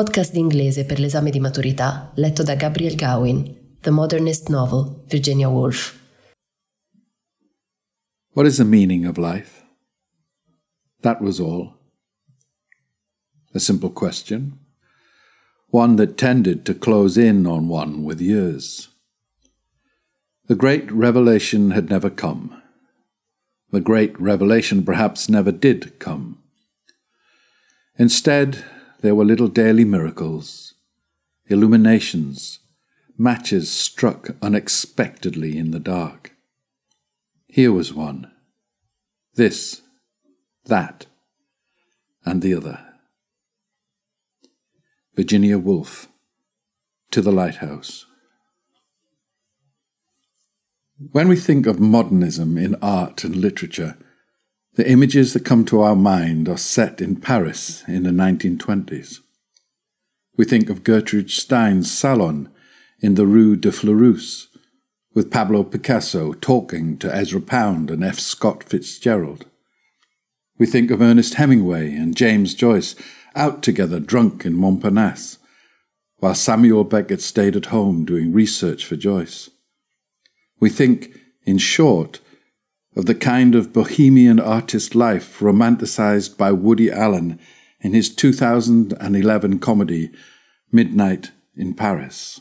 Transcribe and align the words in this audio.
Podcast 0.00 0.32
d'inglese 0.32 0.86
per 0.86 0.98
l'esame 0.98 1.28
di 1.28 1.40
maturità 1.40 2.10
letto 2.14 2.42
da 2.42 2.54
Gabriel 2.54 2.94
Gawin, 2.94 3.76
The 3.82 3.90
Modernist 3.90 4.48
Novel, 4.48 5.04
Virginia 5.06 5.50
Woolf. 5.50 5.94
What 8.32 8.46
is 8.46 8.56
the 8.56 8.64
meaning 8.64 9.04
of 9.04 9.18
life? 9.18 9.62
That 11.02 11.20
was 11.20 11.38
all. 11.38 11.74
A 13.52 13.58
simple 13.58 13.90
question, 13.90 14.60
one 15.68 15.96
that 15.96 16.16
tended 16.16 16.64
to 16.64 16.72
close 16.72 17.18
in 17.18 17.46
on 17.46 17.68
one 17.68 18.02
with 18.02 18.22
years. 18.22 18.88
The 20.46 20.56
great 20.56 20.90
revelation 20.90 21.72
had 21.72 21.90
never 21.90 22.08
come. 22.08 22.58
The 23.70 23.82
great 23.82 24.18
revelation 24.18 24.82
perhaps 24.82 25.28
never 25.28 25.52
did 25.52 25.98
come. 25.98 26.38
Instead, 27.98 28.64
there 29.02 29.14
were 29.14 29.24
little 29.24 29.48
daily 29.48 29.84
miracles, 29.84 30.74
illuminations, 31.46 32.60
matches 33.16 33.70
struck 33.70 34.30
unexpectedly 34.42 35.56
in 35.58 35.70
the 35.70 35.80
dark. 35.80 36.32
Here 37.48 37.72
was 37.72 37.92
one. 37.92 38.30
This, 39.34 39.82
that, 40.66 41.06
and 42.24 42.42
the 42.42 42.54
other. 42.54 42.84
Virginia 45.16 45.58
Woolf, 45.58 46.08
To 47.10 47.20
the 47.20 47.32
Lighthouse. 47.32 48.06
When 51.12 51.28
we 51.28 51.36
think 51.36 51.66
of 51.66 51.80
modernism 51.80 52.58
in 52.58 52.74
art 52.76 53.24
and 53.24 53.34
literature, 53.34 53.96
the 54.74 54.88
images 54.88 55.32
that 55.32 55.44
come 55.44 55.64
to 55.64 55.80
our 55.80 55.96
mind 55.96 56.48
are 56.48 56.56
set 56.56 57.00
in 57.00 57.16
Paris 57.16 57.82
in 57.88 58.04
the 58.04 58.10
1920s. 58.10 59.18
We 60.36 60.44
think 60.44 60.70
of 60.70 60.84
Gertrude 60.84 61.30
Stein's 61.30 61.90
salon 61.90 62.50
in 63.00 63.14
the 63.14 63.26
Rue 63.26 63.56
de 63.56 63.72
Fleurus, 63.72 64.46
with 65.12 65.30
Pablo 65.30 65.64
Picasso 65.64 66.32
talking 66.34 66.96
to 66.98 67.14
Ezra 67.14 67.40
Pound 67.40 67.90
and 67.90 68.04
F. 68.04 68.18
Scott 68.18 68.62
Fitzgerald. 68.62 69.46
We 70.56 70.66
think 70.66 70.90
of 70.90 71.02
Ernest 71.02 71.34
Hemingway 71.34 71.94
and 71.94 72.16
James 72.16 72.54
Joyce 72.54 72.94
out 73.34 73.62
together 73.62 73.98
drunk 73.98 74.44
in 74.44 74.54
Montparnasse, 74.54 75.38
while 76.18 76.34
Samuel 76.34 76.84
Beckett 76.84 77.22
stayed 77.22 77.56
at 77.56 77.66
home 77.66 78.04
doing 78.04 78.32
research 78.32 78.84
for 78.84 78.96
Joyce. 78.96 79.50
We 80.60 80.70
think, 80.70 81.18
in 81.44 81.58
short, 81.58 82.20
of 82.96 83.06
the 83.06 83.14
kind 83.14 83.54
of 83.54 83.72
bohemian 83.72 84.40
artist 84.40 84.94
life 84.94 85.38
romanticized 85.38 86.36
by 86.36 86.50
Woody 86.50 86.90
Allen 86.90 87.38
in 87.80 87.94
his 87.94 88.14
2011 88.14 89.58
comedy 89.58 90.10
Midnight 90.72 91.30
in 91.56 91.74
Paris. 91.74 92.40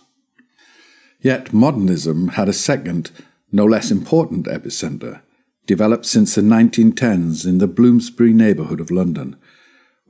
Yet 1.22 1.54
modernism 1.54 2.30
had 2.30 2.48
a 2.50 2.54
second, 2.54 3.12
no 3.52 3.66
less 3.66 3.92
important 3.92 4.46
epicenter, 4.48 5.22
developed 5.66 6.06
since 6.06 6.36
the 6.36 6.42
1910s 6.42 7.46
in 7.46 7.58
the 7.58 7.68
Bloomsbury 7.68 8.34
neighbourhood 8.34 8.80
of 8.80 8.92
London, 8.92 9.36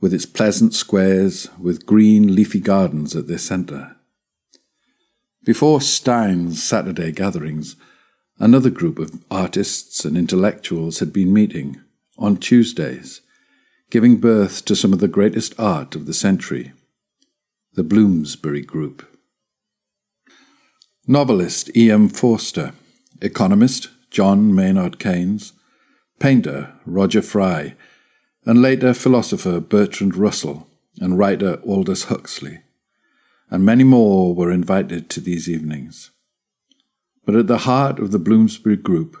with 0.00 0.14
its 0.14 0.26
pleasant 0.26 0.72
squares 0.72 1.48
with 1.58 1.84
green 1.84 2.34
leafy 2.34 2.60
gardens 2.60 3.14
at 3.14 3.26
their 3.26 3.38
centre. 3.38 3.96
Before 5.44 5.80
Stein's 5.80 6.62
Saturday 6.62 7.12
gatherings, 7.12 7.76
another 8.40 8.70
group 8.70 8.98
of 8.98 9.22
artists 9.30 10.04
and 10.04 10.16
intellectuals 10.16 10.98
had 10.98 11.12
been 11.12 11.32
meeting 11.32 11.80
on 12.18 12.38
Tuesdays, 12.38 13.20
giving 13.90 14.16
birth 14.16 14.64
to 14.64 14.74
some 14.74 14.92
of 14.92 14.98
the 14.98 15.08
greatest 15.08 15.54
art 15.60 15.94
of 15.94 16.06
the 16.06 16.14
century 16.14 16.72
the 17.74 17.84
Bloomsbury 17.84 18.62
Group. 18.62 19.06
Novelist 21.06 21.70
E. 21.76 21.88
M. 21.88 22.08
Forster, 22.08 22.72
economist 23.22 23.90
John 24.10 24.52
Maynard 24.52 24.98
Keynes, 24.98 25.52
painter 26.18 26.74
Roger 26.84 27.22
Fry, 27.22 27.76
and 28.44 28.60
later 28.60 28.92
philosopher 28.92 29.60
Bertrand 29.60 30.16
Russell 30.16 30.66
and 30.98 31.16
writer 31.16 31.60
Aldous 31.64 32.04
Huxley, 32.04 32.58
and 33.50 33.64
many 33.64 33.84
more 33.84 34.34
were 34.34 34.50
invited 34.50 35.08
to 35.10 35.20
these 35.20 35.48
evenings. 35.48 36.10
But 37.24 37.36
at 37.36 37.46
the 37.46 37.58
heart 37.58 37.98
of 37.98 38.10
the 38.10 38.18
Bloomsbury 38.18 38.76
Group 38.76 39.16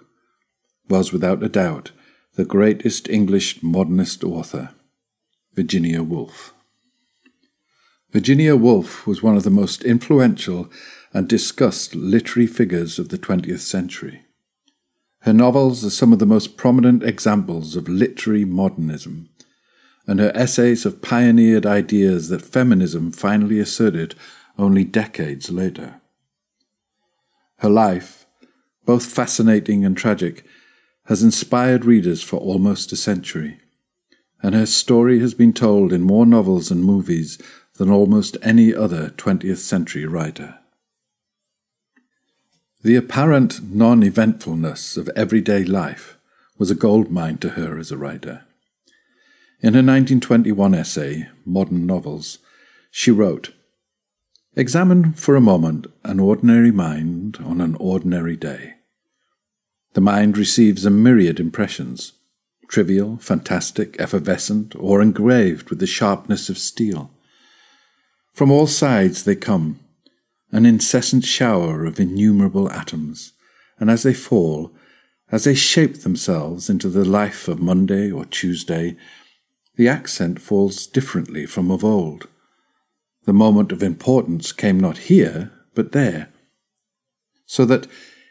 was, 0.88 1.12
without 1.12 1.42
a 1.42 1.48
doubt, 1.48 1.92
the 2.34 2.44
greatest 2.44 3.08
English 3.08 3.62
modernist 3.62 4.24
author, 4.24 4.70
Virginia 5.54 6.02
Woolf. 6.02 6.54
Virginia 8.12 8.56
Woolf 8.56 9.06
was 9.06 9.22
one 9.22 9.36
of 9.36 9.44
the 9.44 9.50
most 9.50 9.84
influential 9.84 10.68
and 11.12 11.28
discussed 11.28 11.94
literary 11.94 12.46
figures 12.46 12.98
of 12.98 13.08
the 13.08 13.18
20th 13.18 13.60
century. 13.60 14.22
Her 15.20 15.32
novels 15.32 15.84
are 15.84 15.90
some 15.90 16.12
of 16.12 16.18
the 16.18 16.26
most 16.26 16.56
prominent 16.56 17.02
examples 17.02 17.76
of 17.76 17.88
literary 17.88 18.44
modernism, 18.44 19.28
and 20.06 20.18
her 20.18 20.32
essays 20.34 20.84
have 20.84 21.02
pioneered 21.02 21.66
ideas 21.66 22.30
that 22.30 22.42
feminism 22.42 23.12
finally 23.12 23.58
asserted 23.58 24.14
only 24.58 24.82
decades 24.82 25.50
later. 25.50 25.99
Her 27.60 27.68
life, 27.68 28.24
both 28.86 29.04
fascinating 29.04 29.84
and 29.84 29.94
tragic, 29.94 30.44
has 31.06 31.22
inspired 31.22 31.84
readers 31.84 32.22
for 32.22 32.38
almost 32.38 32.90
a 32.90 32.96
century, 32.96 33.58
and 34.42 34.54
her 34.54 34.64
story 34.64 35.18
has 35.18 35.34
been 35.34 35.52
told 35.52 35.92
in 35.92 36.00
more 36.00 36.24
novels 36.24 36.70
and 36.70 36.82
movies 36.82 37.36
than 37.74 37.90
almost 37.90 38.38
any 38.40 38.74
other 38.74 39.10
20th 39.10 39.58
century 39.58 40.06
writer. 40.06 40.58
The 42.82 42.96
apparent 42.96 43.60
non 43.62 44.02
eventfulness 44.02 44.96
of 44.96 45.10
everyday 45.14 45.64
life 45.64 46.16
was 46.56 46.70
a 46.70 46.74
goldmine 46.74 47.36
to 47.38 47.50
her 47.50 47.78
as 47.78 47.90
a 47.90 47.98
writer. 47.98 48.44
In 49.60 49.74
her 49.74 49.82
1921 49.82 50.74
essay, 50.74 51.28
Modern 51.44 51.84
Novels, 51.84 52.38
she 52.90 53.10
wrote 53.10 53.52
Examine 54.60 55.14
for 55.14 55.36
a 55.36 55.40
moment 55.40 55.86
an 56.04 56.20
ordinary 56.20 56.70
mind 56.70 57.38
on 57.42 57.62
an 57.62 57.76
ordinary 57.76 58.36
day. 58.36 58.74
The 59.94 60.02
mind 60.02 60.36
receives 60.36 60.84
a 60.84 60.90
myriad 60.90 61.40
impressions 61.40 62.12
trivial, 62.68 63.16
fantastic, 63.16 63.98
effervescent, 63.98 64.76
or 64.76 65.00
engraved 65.00 65.70
with 65.70 65.78
the 65.78 65.86
sharpness 65.86 66.50
of 66.50 66.58
steel. 66.58 67.10
From 68.34 68.50
all 68.50 68.66
sides 68.66 69.24
they 69.24 69.34
come, 69.34 69.80
an 70.52 70.66
incessant 70.66 71.24
shower 71.24 71.86
of 71.86 71.98
innumerable 71.98 72.70
atoms, 72.70 73.32
and 73.78 73.90
as 73.90 74.02
they 74.02 74.12
fall, 74.12 74.74
as 75.32 75.44
they 75.44 75.54
shape 75.54 76.02
themselves 76.02 76.68
into 76.68 76.90
the 76.90 77.06
life 77.06 77.48
of 77.48 77.62
Monday 77.62 78.10
or 78.10 78.26
Tuesday, 78.26 78.94
the 79.76 79.88
accent 79.88 80.38
falls 80.38 80.86
differently 80.86 81.46
from 81.46 81.70
of 81.70 81.82
old. 81.82 82.28
The 83.30 83.34
moment 83.34 83.70
of 83.70 83.80
importance 83.80 84.50
came 84.50 84.80
not 84.80 85.06
here, 85.06 85.52
but 85.76 85.92
there. 85.92 86.30
So 87.46 87.64
that 87.64 87.86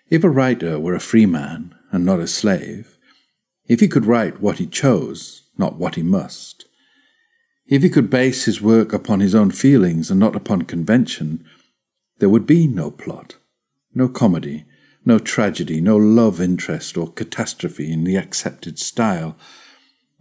if 0.09 0.25
a 0.25 0.29
writer 0.29 0.77
were 0.77 0.93
a 0.93 0.99
free 0.99 1.25
man 1.25 1.73
and 1.89 2.03
not 2.03 2.19
a 2.19 2.27
slave, 2.27 2.97
if 3.65 3.79
he 3.79 3.87
could 3.87 4.05
write 4.05 4.41
what 4.41 4.57
he 4.57 4.67
chose, 4.67 5.43
not 5.57 5.77
what 5.77 5.95
he 5.95 6.03
must, 6.03 6.65
if 7.65 7.81
he 7.81 7.89
could 7.89 8.09
base 8.09 8.43
his 8.43 8.61
work 8.61 8.91
upon 8.91 9.21
his 9.21 9.33
own 9.33 9.51
feelings 9.51 10.11
and 10.11 10.19
not 10.19 10.35
upon 10.35 10.63
convention, 10.63 11.45
there 12.17 12.27
would 12.27 12.45
be 12.45 12.67
no 12.67 12.91
plot, 12.91 13.37
no 13.95 14.09
comedy, 14.09 14.65
no 15.05 15.17
tragedy, 15.17 15.79
no 15.79 15.95
love 15.95 16.41
interest 16.41 16.97
or 16.97 17.09
catastrophe 17.09 17.89
in 17.89 18.03
the 18.03 18.17
accepted 18.17 18.77
style, 18.77 19.37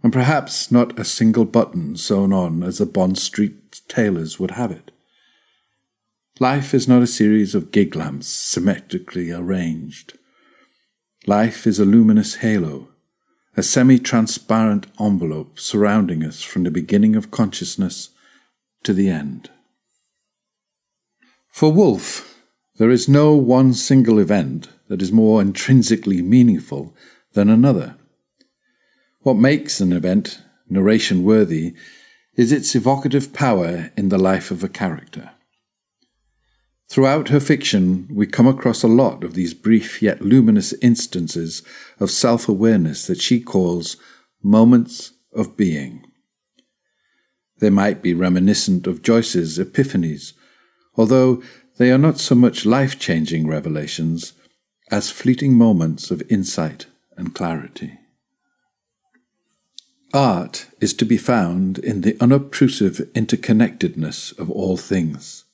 and 0.01 0.13
perhaps 0.13 0.71
not 0.71 0.97
a 0.97 1.03
single 1.03 1.43
button 1.43 1.97
sewn 1.97 2.31
on 2.31 2.63
as 2.63 2.79
a 2.79 2.85
Bond 2.85 3.17
Street 3.17 3.58
tailors 3.89 4.39
would 4.39 4.51
have 4.51 4.71
it. 4.71 4.91
Life 6.39 6.73
is 6.73 6.87
not 6.87 7.01
a 7.01 7.07
series 7.07 7.53
of 7.53 7.71
gig 7.71 7.95
lamps 7.95 8.27
symmetrically 8.27 9.29
arranged. 9.31 10.17
Life 11.27 11.67
is 11.67 11.79
a 11.79 11.85
luminous 11.85 12.35
halo, 12.35 12.87
a 13.57 13.61
semi 13.61 13.99
transparent 13.99 14.87
envelope 14.97 15.59
surrounding 15.59 16.23
us 16.23 16.41
from 16.41 16.63
the 16.63 16.71
beginning 16.71 17.17
of 17.17 17.31
consciousness 17.31 18.11
to 18.83 18.93
the 18.93 19.09
end. 19.09 19.49
For 21.49 21.73
Woolf, 21.73 22.41
there 22.77 22.89
is 22.89 23.09
no 23.09 23.33
one 23.33 23.73
single 23.73 24.17
event 24.17 24.69
that 24.87 25.01
is 25.01 25.11
more 25.11 25.41
intrinsically 25.41 26.21
meaningful 26.21 26.95
than 27.33 27.49
another. 27.49 27.97
What 29.19 29.35
makes 29.35 29.81
an 29.81 29.91
event 29.91 30.41
narration 30.69 31.23
worthy 31.23 31.73
is 32.39 32.53
its 32.53 32.73
evocative 32.73 33.33
power 33.33 33.91
in 33.97 34.07
the 34.07 34.17
life 34.17 34.49
of 34.49 34.63
a 34.63 34.69
character. 34.69 35.31
Throughout 36.89 37.27
her 37.27 37.39
fiction, 37.41 38.07
we 38.09 38.27
come 38.27 38.47
across 38.47 38.81
a 38.81 38.87
lot 38.87 39.25
of 39.25 39.33
these 39.33 39.53
brief 39.53 40.01
yet 40.01 40.21
luminous 40.21 40.71
instances 40.81 41.63
of 41.99 42.09
self 42.09 42.47
awareness 42.47 43.07
that 43.07 43.19
she 43.19 43.41
calls 43.41 43.97
moments 44.41 45.11
of 45.33 45.57
being. 45.57 46.05
They 47.59 47.69
might 47.69 48.01
be 48.01 48.13
reminiscent 48.13 48.87
of 48.87 49.01
Joyce's 49.01 49.59
epiphanies, 49.59 50.31
although 50.95 51.43
they 51.77 51.91
are 51.91 51.97
not 51.97 52.19
so 52.19 52.35
much 52.35 52.65
life 52.65 52.97
changing 52.97 53.49
revelations 53.49 54.31
as 54.89 55.11
fleeting 55.11 55.55
moments 55.55 56.09
of 56.09 56.23
insight 56.31 56.85
and 57.17 57.35
clarity. 57.35 57.98
Art 60.13 60.67
is 60.81 60.93
to 60.95 61.05
be 61.05 61.17
found 61.17 61.77
in 61.77 62.01
the 62.01 62.17
unobtrusive 62.19 62.97
interconnectedness 63.13 64.37
of 64.39 64.49
all 64.49 64.75
things 64.75 65.45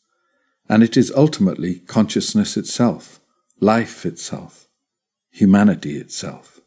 and 0.67 0.83
it 0.83 0.97
is 0.97 1.11
ultimately 1.15 1.79
consciousness 1.79 2.57
itself, 2.57 3.19
life 3.59 4.05
itself, 4.05 4.67
humanity 5.29 5.97
itself. 5.97 6.59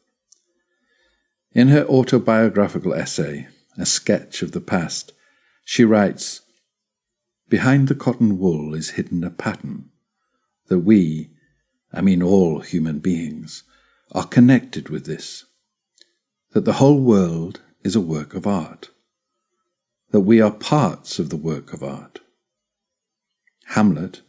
In 1.52 1.68
her 1.68 1.84
autobiographical 1.86 2.94
essay, 2.94 3.48
A 3.76 3.86
Sketch 3.86 4.42
of 4.42 4.52
the 4.52 4.60
Past, 4.60 5.12
she 5.64 5.84
writes 5.84 6.42
Behind 7.48 7.88
the 7.88 7.94
cotton 7.94 8.38
wool 8.38 8.74
is 8.74 8.90
hidden 8.90 9.24
a 9.24 9.30
pattern 9.30 9.90
that 10.68 10.80
we, 10.80 11.30
I 11.92 12.02
mean 12.02 12.22
all 12.22 12.60
human 12.60 12.98
beings, 12.98 13.64
are 14.12 14.26
connected 14.26 14.90
with 14.90 15.06
this, 15.06 15.46
that 16.52 16.64
the 16.64 16.74
whole 16.74 17.00
world 17.00 17.60
is 17.82 17.96
a 17.96 18.00
work 18.00 18.34
of 18.34 18.46
art, 18.46 18.90
that 20.10 20.20
we 20.20 20.40
are 20.40 20.50
parts 20.50 21.18
of 21.18 21.30
the 21.30 21.36
work 21.36 21.72
of 21.72 21.82
art 21.82 22.20
Hamlet, 23.68 24.22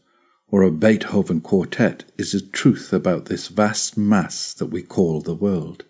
or 0.51 0.63
a 0.63 0.71
Beethoven 0.71 1.39
quartet 1.39 2.03
is 2.17 2.33
the 2.33 2.41
truth 2.41 2.91
about 2.91 3.25
this 3.25 3.47
vast 3.47 3.97
mass 3.97 4.53
that 4.53 4.65
we 4.65 4.81
call 4.81 5.21
the 5.21 5.33
world. 5.33 5.85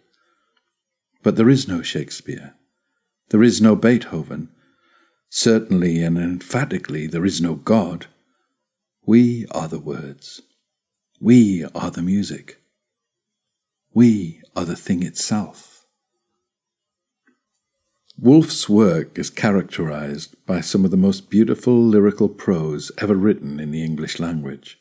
But 1.23 1.35
there 1.35 1.49
is 1.49 1.67
no 1.67 1.81
Shakespeare. 1.81 2.53
There 3.29 3.41
is 3.41 3.59
no 3.59 3.75
Beethoven. 3.75 4.49
Certainly 5.29 6.03
and 6.03 6.17
emphatically 6.17 7.07
there 7.07 7.25
is 7.25 7.41
no 7.41 7.55
God. 7.55 8.05
We 9.03 9.47
are 9.49 9.67
the 9.67 9.79
words. 9.79 10.41
We 11.19 11.65
are 11.73 11.89
the 11.89 12.03
music. 12.03 12.61
We 13.93 14.41
are 14.55 14.65
the 14.65 14.75
thing 14.75 15.01
itself. 15.01 15.68
Woolf's 18.21 18.67
work 18.67 19.17
is 19.17 19.29
characterized 19.29 20.35
by 20.45 20.59
some 20.59 20.83
of 20.83 20.91
the 20.91 20.97
most 20.97 21.29
beautiful 21.29 21.81
lyrical 21.81 22.27
prose 22.27 22.91
ever 22.97 23.15
written 23.15 23.61
in 23.61 23.71
the 23.71 23.81
English 23.81 24.19
language, 24.19 24.77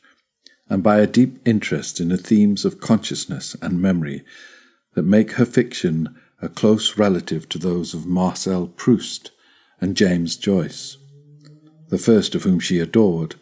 and 0.67 0.83
by 0.83 0.99
a 0.99 1.07
deep 1.07 1.39
interest 1.47 2.01
in 2.01 2.09
the 2.09 2.17
themes 2.17 2.65
of 2.65 2.81
consciousness 2.81 3.55
and 3.61 3.81
memory 3.81 4.25
that 4.93 5.03
make 5.03 5.33
her 5.33 5.45
fiction 5.45 6.19
a 6.41 6.49
close 6.49 6.97
relative 6.97 7.47
to 7.47 7.57
those 7.57 7.93
of 7.93 8.05
Marcel 8.05 8.67
Proust 8.67 9.31
and 9.79 9.95
James 9.95 10.35
Joyce, 10.35 10.97
the 11.87 11.97
first 11.97 12.35
of 12.35 12.43
whom 12.43 12.59
she 12.59 12.79
adored, 12.79 13.35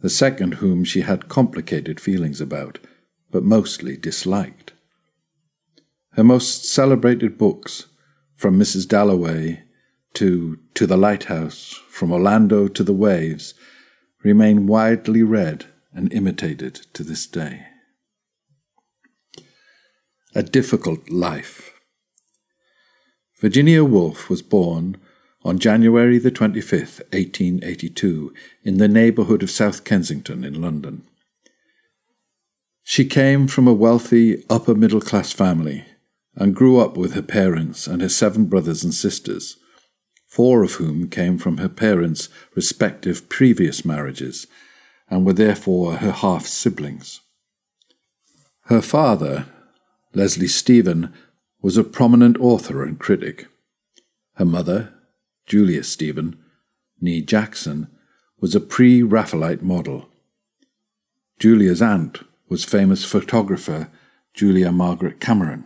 the 0.00 0.10
second 0.10 0.54
whom 0.54 0.84
she 0.84 1.00
had 1.00 1.28
complicated 1.28 1.98
feelings 1.98 2.40
about, 2.40 2.78
but 3.32 3.42
mostly 3.42 3.96
disliked. 3.96 4.74
Her 6.12 6.22
most 6.22 6.64
celebrated 6.64 7.36
books 7.36 7.87
from 8.38 8.56
Mrs. 8.58 8.86
Dalloway 8.88 9.64
to 10.14 10.58
To 10.74 10.86
the 10.86 10.96
Lighthouse, 10.96 11.74
from 11.90 12.12
Orlando 12.12 12.68
to 12.68 12.84
the 12.84 12.92
Waves, 12.92 13.54
remain 14.22 14.68
widely 14.68 15.24
read 15.24 15.66
and 15.92 16.12
imitated 16.12 16.74
to 16.94 17.02
this 17.02 17.26
day. 17.26 17.66
A 20.34 20.42
Difficult 20.44 21.10
Life 21.10 21.72
Virginia 23.40 23.82
Woolf 23.84 24.30
was 24.30 24.40
born 24.42 24.96
on 25.44 25.58
January 25.58 26.18
the 26.18 26.30
25th, 26.30 27.00
1882, 27.12 28.32
in 28.62 28.78
the 28.78 28.88
neighbourhood 28.88 29.42
of 29.42 29.50
South 29.50 29.82
Kensington 29.84 30.44
in 30.44 30.60
London. 30.62 31.02
She 32.84 33.04
came 33.04 33.48
from 33.48 33.66
a 33.66 33.72
wealthy 33.72 34.44
upper 34.48 34.74
middle 34.76 35.00
class 35.00 35.32
family 35.32 35.84
and 36.38 36.54
grew 36.54 36.78
up 36.78 36.96
with 36.96 37.14
her 37.14 37.22
parents 37.22 37.88
and 37.88 38.00
her 38.00 38.08
seven 38.08 38.44
brothers 38.44 38.84
and 38.84 38.94
sisters, 38.94 39.56
four 40.28 40.62
of 40.62 40.74
whom 40.74 41.10
came 41.10 41.36
from 41.36 41.58
her 41.58 41.68
parents' 41.68 42.28
respective 42.54 43.28
previous 43.28 43.84
marriages 43.84 44.46
and 45.10 45.26
were 45.26 45.32
therefore 45.32 45.96
her 45.96 46.12
half 46.12 46.46
siblings. 46.46 47.20
Her 48.66 48.80
father, 48.80 49.46
Leslie 50.14 50.46
Stephen, 50.46 51.12
was 51.60 51.76
a 51.76 51.82
prominent 51.82 52.38
author 52.38 52.84
and 52.84 53.00
critic. 53.00 53.48
Her 54.34 54.44
mother, 54.44 54.94
Julia 55.44 55.82
Stephen, 55.82 56.38
née 57.02 57.26
Jackson, 57.26 57.88
was 58.38 58.54
a 58.54 58.60
pre 58.60 59.02
Raphaelite 59.02 59.62
model. 59.62 60.08
Julia's 61.40 61.82
aunt 61.82 62.20
was 62.48 62.64
famous 62.64 63.04
photographer 63.04 63.90
Julia 64.34 64.70
Margaret 64.70 65.18
Cameron. 65.18 65.64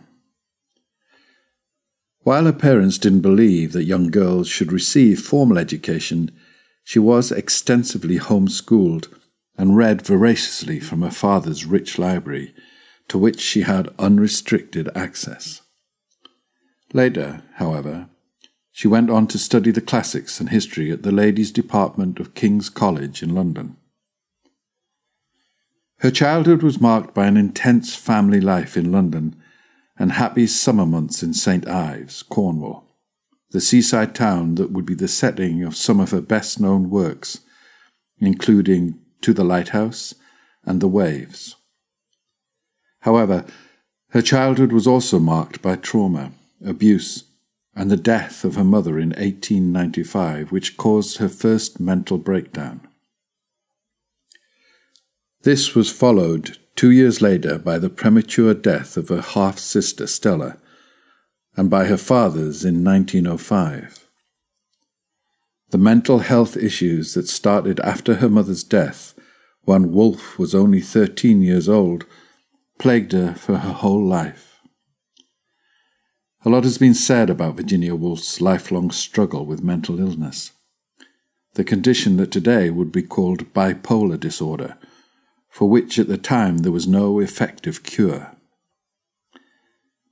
While 2.23 2.45
her 2.45 2.53
parents 2.53 2.97
didn't 2.97 3.21
believe 3.21 3.73
that 3.73 3.83
young 3.83 4.09
girls 4.09 4.47
should 4.47 4.71
receive 4.71 5.19
formal 5.19 5.57
education, 5.57 6.31
she 6.83 6.99
was 6.99 7.31
extensively 7.31 8.17
homeschooled 8.17 9.07
and 9.57 9.77
read 9.77 10.01
voraciously 10.01 10.79
from 10.79 11.01
her 11.01 11.11
father's 11.11 11.65
rich 11.65 11.99
library, 11.99 12.55
to 13.09 13.17
which 13.17 13.41
she 13.41 13.61
had 13.61 13.93
unrestricted 13.99 14.89
access. 14.95 15.61
Later, 16.93 17.43
however, 17.55 18.07
she 18.71 18.87
went 18.87 19.09
on 19.09 19.27
to 19.27 19.37
study 19.37 19.71
the 19.71 19.81
classics 19.81 20.39
and 20.39 20.49
history 20.49 20.91
at 20.91 21.03
the 21.03 21.11
Ladies' 21.11 21.51
Department 21.51 22.19
of 22.19 22.33
King's 22.33 22.69
College 22.69 23.21
in 23.21 23.35
London. 23.35 23.75
Her 25.99 26.11
childhood 26.11 26.63
was 26.63 26.81
marked 26.81 27.13
by 27.13 27.27
an 27.27 27.37
intense 27.37 27.95
family 27.95 28.41
life 28.41 28.75
in 28.77 28.91
London 28.91 29.35
and 29.97 30.13
happy 30.13 30.47
summer 30.47 30.85
months 30.85 31.21
in 31.23 31.33
St. 31.33 31.67
Ives, 31.67 32.23
Cornwall, 32.23 32.83
the 33.51 33.61
seaside 33.61 34.15
town 34.15 34.55
that 34.55 34.71
would 34.71 34.85
be 34.85 34.95
the 34.95 35.07
setting 35.07 35.63
of 35.63 35.75
some 35.75 35.99
of 35.99 36.11
her 36.11 36.21
best 36.21 36.59
known 36.59 36.89
works, 36.89 37.41
including 38.19 38.99
To 39.21 39.33
the 39.33 39.43
Lighthouse 39.43 40.15
and 40.65 40.81
The 40.81 40.87
Waves. 40.87 41.55
However, 43.01 43.45
her 44.09 44.21
childhood 44.21 44.71
was 44.71 44.87
also 44.87 45.19
marked 45.19 45.61
by 45.61 45.75
trauma, 45.75 46.31
abuse, 46.65 47.25
and 47.75 47.89
the 47.89 47.97
death 47.97 48.43
of 48.43 48.55
her 48.55 48.63
mother 48.63 48.99
in 48.99 49.09
1895, 49.09 50.51
which 50.51 50.77
caused 50.77 51.17
her 51.17 51.29
first 51.29 51.79
mental 51.79 52.17
breakdown. 52.17 52.87
This 55.41 55.75
was 55.75 55.91
followed 55.91 56.57
two 56.75 56.91
years 56.91 57.21
later 57.21 57.57
by 57.57 57.77
the 57.77 57.89
premature 57.89 58.53
death 58.53 58.97
of 58.97 59.09
her 59.09 59.21
half 59.21 59.59
sister 59.59 60.07
Stella, 60.07 60.57
and 61.55 61.69
by 61.69 61.85
her 61.85 61.97
father's 61.97 62.65
in 62.65 62.83
1905. 62.83 64.07
The 65.69 65.77
mental 65.77 66.19
health 66.19 66.57
issues 66.57 67.13
that 67.13 67.27
started 67.27 67.79
after 67.79 68.15
her 68.15 68.29
mother's 68.29 68.63
death, 68.63 69.13
when 69.63 69.91
Woolf 69.91 70.37
was 70.37 70.53
only 70.53 70.81
13 70.81 71.41
years 71.41 71.69
old, 71.69 72.05
plagued 72.79 73.11
her 73.11 73.33
for 73.33 73.57
her 73.57 73.73
whole 73.73 74.03
life. 74.03 74.59
A 76.45 76.49
lot 76.49 76.63
has 76.63 76.77
been 76.77 76.93
said 76.93 77.29
about 77.29 77.55
Virginia 77.55 77.95
Woolf's 77.95 78.41
lifelong 78.41 78.91
struggle 78.91 79.45
with 79.45 79.63
mental 79.63 79.99
illness, 79.99 80.51
the 81.53 81.63
condition 81.63 82.17
that 82.17 82.31
today 82.31 82.69
would 82.69 82.91
be 82.91 83.03
called 83.03 83.53
bipolar 83.53 84.19
disorder 84.19 84.77
for 85.53 85.69
which 85.69 85.99
at 85.99 86.07
the 86.07 86.17
time 86.17 86.57
there 86.57 86.71
was 86.71 86.87
no 86.87 87.19
effective 87.19 87.83
cure. 87.83 88.35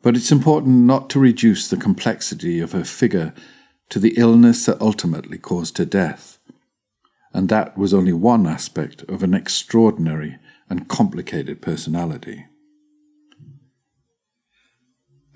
But 0.04 0.16
it's 0.16 0.32
important 0.32 0.84
not 0.86 1.10
to 1.10 1.20
reduce 1.20 1.68
the 1.68 1.78
complexity 1.78 2.60
of 2.60 2.74
her 2.74 2.84
figure 2.84 3.34
to 3.90 3.98
the 3.98 4.14
illness 4.18 4.68
that 4.68 4.80
ultimately 4.80 5.40
caused 5.40 5.80
her 5.80 5.86
death, 5.86 6.38
and 7.34 7.50
that 7.50 7.76
was 7.76 7.92
only 7.92 8.14
one 8.14 8.46
aspect 8.46 9.02
of 9.10 9.24
an 9.24 9.34
extraordinary 9.34 10.38
and 10.70 10.88
complicated 10.88 11.60
personality. 11.60 12.46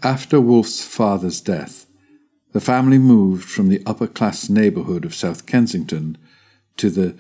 After 0.04 0.40
Woolf's 0.40 0.86
father's 0.86 1.42
death, 1.42 1.88
the 2.52 2.62
family 2.62 3.00
moved 3.00 3.50
from 3.50 3.70
the 3.70 3.82
upper 3.88 4.06
class 4.06 4.50
neighbourhood 4.50 5.04
of 5.04 5.16
South 5.16 5.48
Kensington 5.48 6.16
to 6.78 6.92
the, 6.92 7.16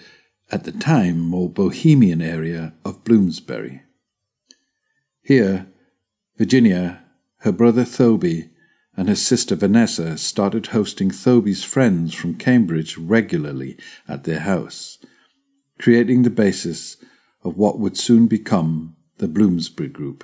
at 0.51 0.63
the 0.63 0.71
time, 0.71 1.19
more 1.19 1.49
bohemian 1.49 2.21
area 2.21 2.73
of 2.83 3.03
Bloomsbury. 3.03 3.81
Here, 5.21 5.67
Virginia, 6.37 7.03
her 7.39 7.51
brother 7.51 7.83
Thoby, 7.83 8.49
and 8.97 9.09
her 9.09 9.15
sister 9.15 9.55
Vanessa 9.55 10.17
started 10.17 10.67
hosting 10.67 11.09
Thoby's 11.09 11.63
friends 11.63 12.13
from 12.13 12.35
Cambridge 12.35 12.97
regularly 12.97 13.77
at 14.07 14.23
their 14.23 14.39
house, 14.39 14.99
creating 15.79 16.23
the 16.23 16.29
basis 16.29 16.97
of 17.43 17.57
what 17.57 17.79
would 17.79 17.97
soon 17.97 18.27
become 18.27 18.95
the 19.17 19.27
Bloomsbury 19.27 19.89
Group, 19.89 20.23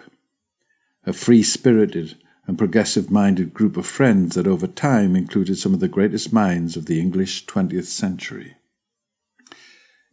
a 1.06 1.14
free 1.14 1.44
spirited 1.44 2.18
and 2.48 2.58
progressive 2.58 3.12
minded 3.12 3.54
group 3.54 3.78
of 3.78 3.86
friends 3.86 4.36
that 4.36 4.48
over 4.48 4.68
time 4.68 5.16
included 5.16 5.58
some 5.58 5.74
of 5.74 5.80
the 5.80 5.88
greatest 5.88 6.34
minds 6.34 6.76
of 6.76 6.86
the 6.86 7.00
English 7.00 7.46
20th 7.46 7.86
century. 7.86 8.56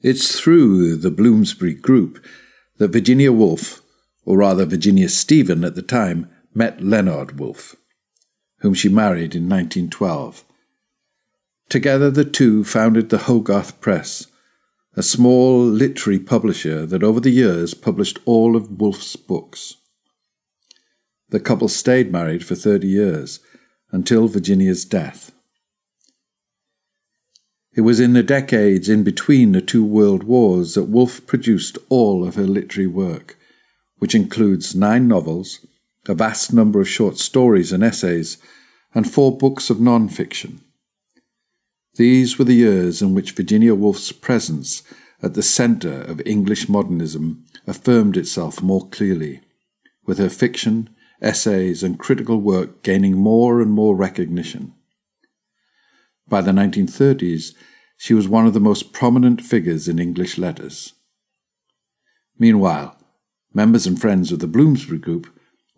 It's 0.01 0.39
through 0.39 0.97
the 0.97 1.11
Bloomsbury 1.11 1.75
Group 1.75 2.25
that 2.79 2.93
Virginia 2.93 3.33
Woolf, 3.33 3.83
or 4.25 4.39
rather 4.39 4.65
Virginia 4.65 5.09
Stephen 5.09 5.65
at 5.65 5.75
the 5.75 5.83
time, 5.83 6.31
met 6.55 6.81
Leonard 6.81 7.39
Woolf 7.39 7.75
whom 8.61 8.75
she 8.75 8.89
married 8.89 9.35
in 9.35 9.49
1912. 9.49 10.45
Together, 11.69 12.11
the 12.11 12.25
two 12.25 12.65
founded 12.65 13.11
the 13.11 13.19
Hogarth 13.19 13.81
Press, 13.81 14.27
a 14.97 15.03
small 15.03 15.63
literary 15.63 16.19
publisher 16.19 16.87
that 16.87 17.03
over 17.03 17.21
the 17.21 17.31
years 17.31 17.75
published 17.75 18.19
all 18.25 18.57
of 18.57 18.81
Woolf's 18.81 19.17
books. 19.17 19.77
The 21.29 21.41
couple 21.41 21.69
stayed 21.69 22.11
married 22.11 22.45
for 22.45 22.55
30 22.55 22.87
years, 22.87 23.41
until 23.91 24.29
Virginia's 24.29 24.85
death. 24.85 25.33
It 27.79 27.83
was 27.83 28.01
in 28.01 28.13
the 28.13 28.25
decades 28.25 28.89
in 28.89 29.05
between 29.05 29.53
the 29.53 29.61
two 29.61 29.85
world 29.85 30.25
wars 30.25 30.75
that 30.75 30.89
Woolf 30.89 31.25
produced 31.29 31.79
all 31.89 32.27
of 32.27 32.35
her 32.35 32.43
literary 32.43 32.89
work, 32.89 33.39
which 33.99 34.17
includes 34.17 34.75
nine 34.75 35.07
novels, 35.07 35.65
a 36.09 36.15
vast 36.15 36.53
number 36.53 36.81
of 36.81 36.89
short 36.89 37.19
stories 37.19 37.71
and 37.71 37.85
essays, 37.85 38.39
and 38.97 39.09
four 39.09 39.39
books 39.39 39.71
of 39.71 39.81
non 39.81 40.09
fiction. 40.09 40.61
These 41.95 42.37
were 42.37 42.47
the 42.47 42.55
years 42.55 43.01
in 43.01 43.15
which 43.15 43.31
Virginia 43.31 43.77
Woolf's 43.77 44.11
presence 44.11 44.83
at 45.23 45.35
the 45.35 45.43
centre 45.45 46.03
of 46.03 46.21
English 46.27 46.69
modernism 46.69 47.45
affirmed 47.65 48.17
itself 48.17 48.61
more 48.61 48.89
clearly, 48.89 49.41
with 50.05 50.19
her 50.19 50.31
fiction, 50.31 50.91
essays, 51.23 51.85
and 51.85 51.97
critical 51.97 52.41
work 52.41 52.83
gaining 52.83 53.17
more 53.17 53.61
and 53.61 53.71
more 53.71 53.95
recognition. 53.95 54.75
By 56.29 56.41
the 56.41 56.53
1930s, 56.53 57.55
she 57.97 58.15
was 58.15 58.29
one 58.29 58.47
of 58.47 58.55
the 58.55 58.61
most 58.61 58.93
prominent 58.93 59.43
figures 59.43 59.89
in 59.89 59.99
English 59.99 60.39
letters. 60.39 60.93
Meanwhile, 62.39 62.97
members 63.53 63.87
and 63.87 64.01
friends 64.01 64.31
of 64.31 64.39
the 64.39 64.47
Bloomsbury 64.47 64.99
Group 64.99 65.27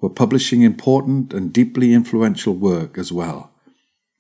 were 0.00 0.11
publishing 0.11 0.62
important 0.62 1.33
and 1.33 1.52
deeply 1.52 1.95
influential 1.95 2.54
work 2.54 2.99
as 2.99 3.12
well, 3.12 3.52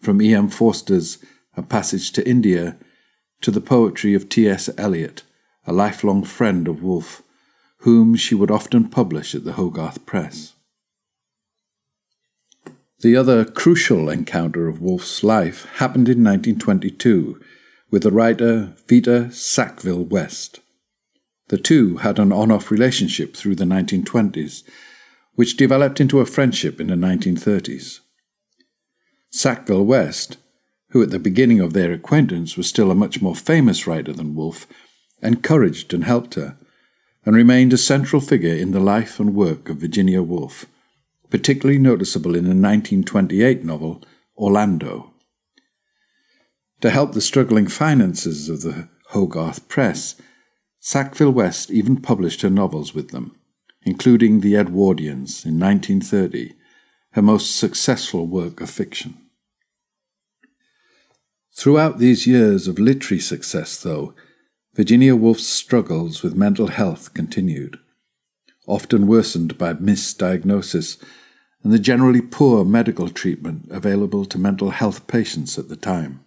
from 0.00 0.22
E. 0.22 0.34
M. 0.34 0.48
Forster's 0.48 1.18
A 1.56 1.62
Passage 1.62 2.12
to 2.12 2.28
India 2.28 2.76
to 3.40 3.50
the 3.50 3.60
poetry 3.60 4.14
of 4.14 4.28
T. 4.28 4.48
S. 4.48 4.70
Eliot, 4.78 5.22
a 5.66 5.72
lifelong 5.72 6.22
friend 6.22 6.68
of 6.68 6.82
Woolf, 6.82 7.22
whom 7.78 8.14
she 8.14 8.34
would 8.34 8.50
often 8.50 8.88
publish 8.88 9.34
at 9.34 9.44
the 9.44 9.52
Hogarth 9.52 10.04
Press. 10.06 10.54
The 13.02 13.16
other 13.16 13.46
crucial 13.46 14.10
encounter 14.10 14.68
of 14.68 14.82
Woolf's 14.82 15.24
life 15.24 15.64
happened 15.76 16.06
in 16.08 16.22
1922 16.22 17.40
with 17.90 18.02
the 18.02 18.12
writer 18.12 18.74
Vita 18.86 19.32
Sackville 19.32 20.04
West. 20.04 20.60
The 21.48 21.56
two 21.56 21.96
had 21.98 22.18
an 22.18 22.30
on 22.30 22.50
off 22.50 22.70
relationship 22.70 23.34
through 23.34 23.56
the 23.56 23.64
1920s 23.64 24.64
which 25.34 25.56
developed 25.56 26.00
into 26.00 26.20
a 26.20 26.26
friendship 26.26 26.78
in 26.78 26.88
the 26.88 26.94
1930s. 26.94 28.00
Sackville 29.30 29.86
West, 29.86 30.36
who 30.90 31.02
at 31.02 31.08
the 31.08 31.18
beginning 31.18 31.60
of 31.60 31.72
their 31.72 31.92
acquaintance 31.92 32.58
was 32.58 32.66
still 32.66 32.90
a 32.90 32.94
much 32.94 33.22
more 33.22 33.34
famous 33.34 33.86
writer 33.86 34.12
than 34.12 34.34
Woolf, 34.34 34.66
encouraged 35.22 35.94
and 35.94 36.04
helped 36.04 36.34
her, 36.34 36.58
and 37.24 37.34
remained 37.34 37.72
a 37.72 37.78
central 37.78 38.20
figure 38.20 38.54
in 38.54 38.72
the 38.72 38.80
life 38.80 39.18
and 39.18 39.34
work 39.34 39.70
of 39.70 39.78
Virginia 39.78 40.22
Woolf, 40.22 40.66
particularly 41.30 41.78
noticeable 41.78 42.34
in 42.34 42.44
the 42.44 42.50
1928 42.50 43.64
novel 43.64 44.02
Orlando. 44.36 45.14
To 46.80 46.90
help 46.90 47.12
the 47.12 47.20
struggling 47.20 47.68
finances 47.68 48.48
of 48.48 48.62
the 48.62 48.88
Hogarth 49.08 49.68
Press, 49.68 50.16
Sackville 50.80 51.32
West 51.32 51.70
even 51.70 52.00
published 52.00 52.42
her 52.42 52.50
novels 52.50 52.94
with 52.94 53.10
them 53.10 53.36
including 53.82 54.40
The 54.40 54.54
Edwardians 54.54 55.44
in 55.46 55.58
1930, 55.58 56.52
her 57.12 57.22
most 57.22 57.56
successful 57.56 58.26
work 58.26 58.60
of 58.60 58.70
fiction. 58.70 59.16
Throughout 61.52 61.98
these 61.98 62.26
years 62.26 62.68
of 62.68 62.78
literary 62.78 63.20
success, 63.20 63.80
though, 63.82 64.14
Virginia 64.74 65.16
Woolf's 65.16 65.46
struggles 65.46 66.22
with 66.22 66.36
mental 66.36 66.68
health 66.68 67.12
continued, 67.12 67.78
often 68.66 69.06
worsened 69.06 69.58
by 69.58 69.74
misdiagnosis 69.74 71.02
and 71.62 71.72
the 71.72 71.78
generally 71.78 72.20
poor 72.20 72.64
medical 72.64 73.08
treatment 73.08 73.66
available 73.70 74.24
to 74.24 74.38
mental 74.38 74.70
health 74.70 75.06
patients 75.06 75.58
at 75.58 75.68
the 75.68 75.76
time. 75.76 76.24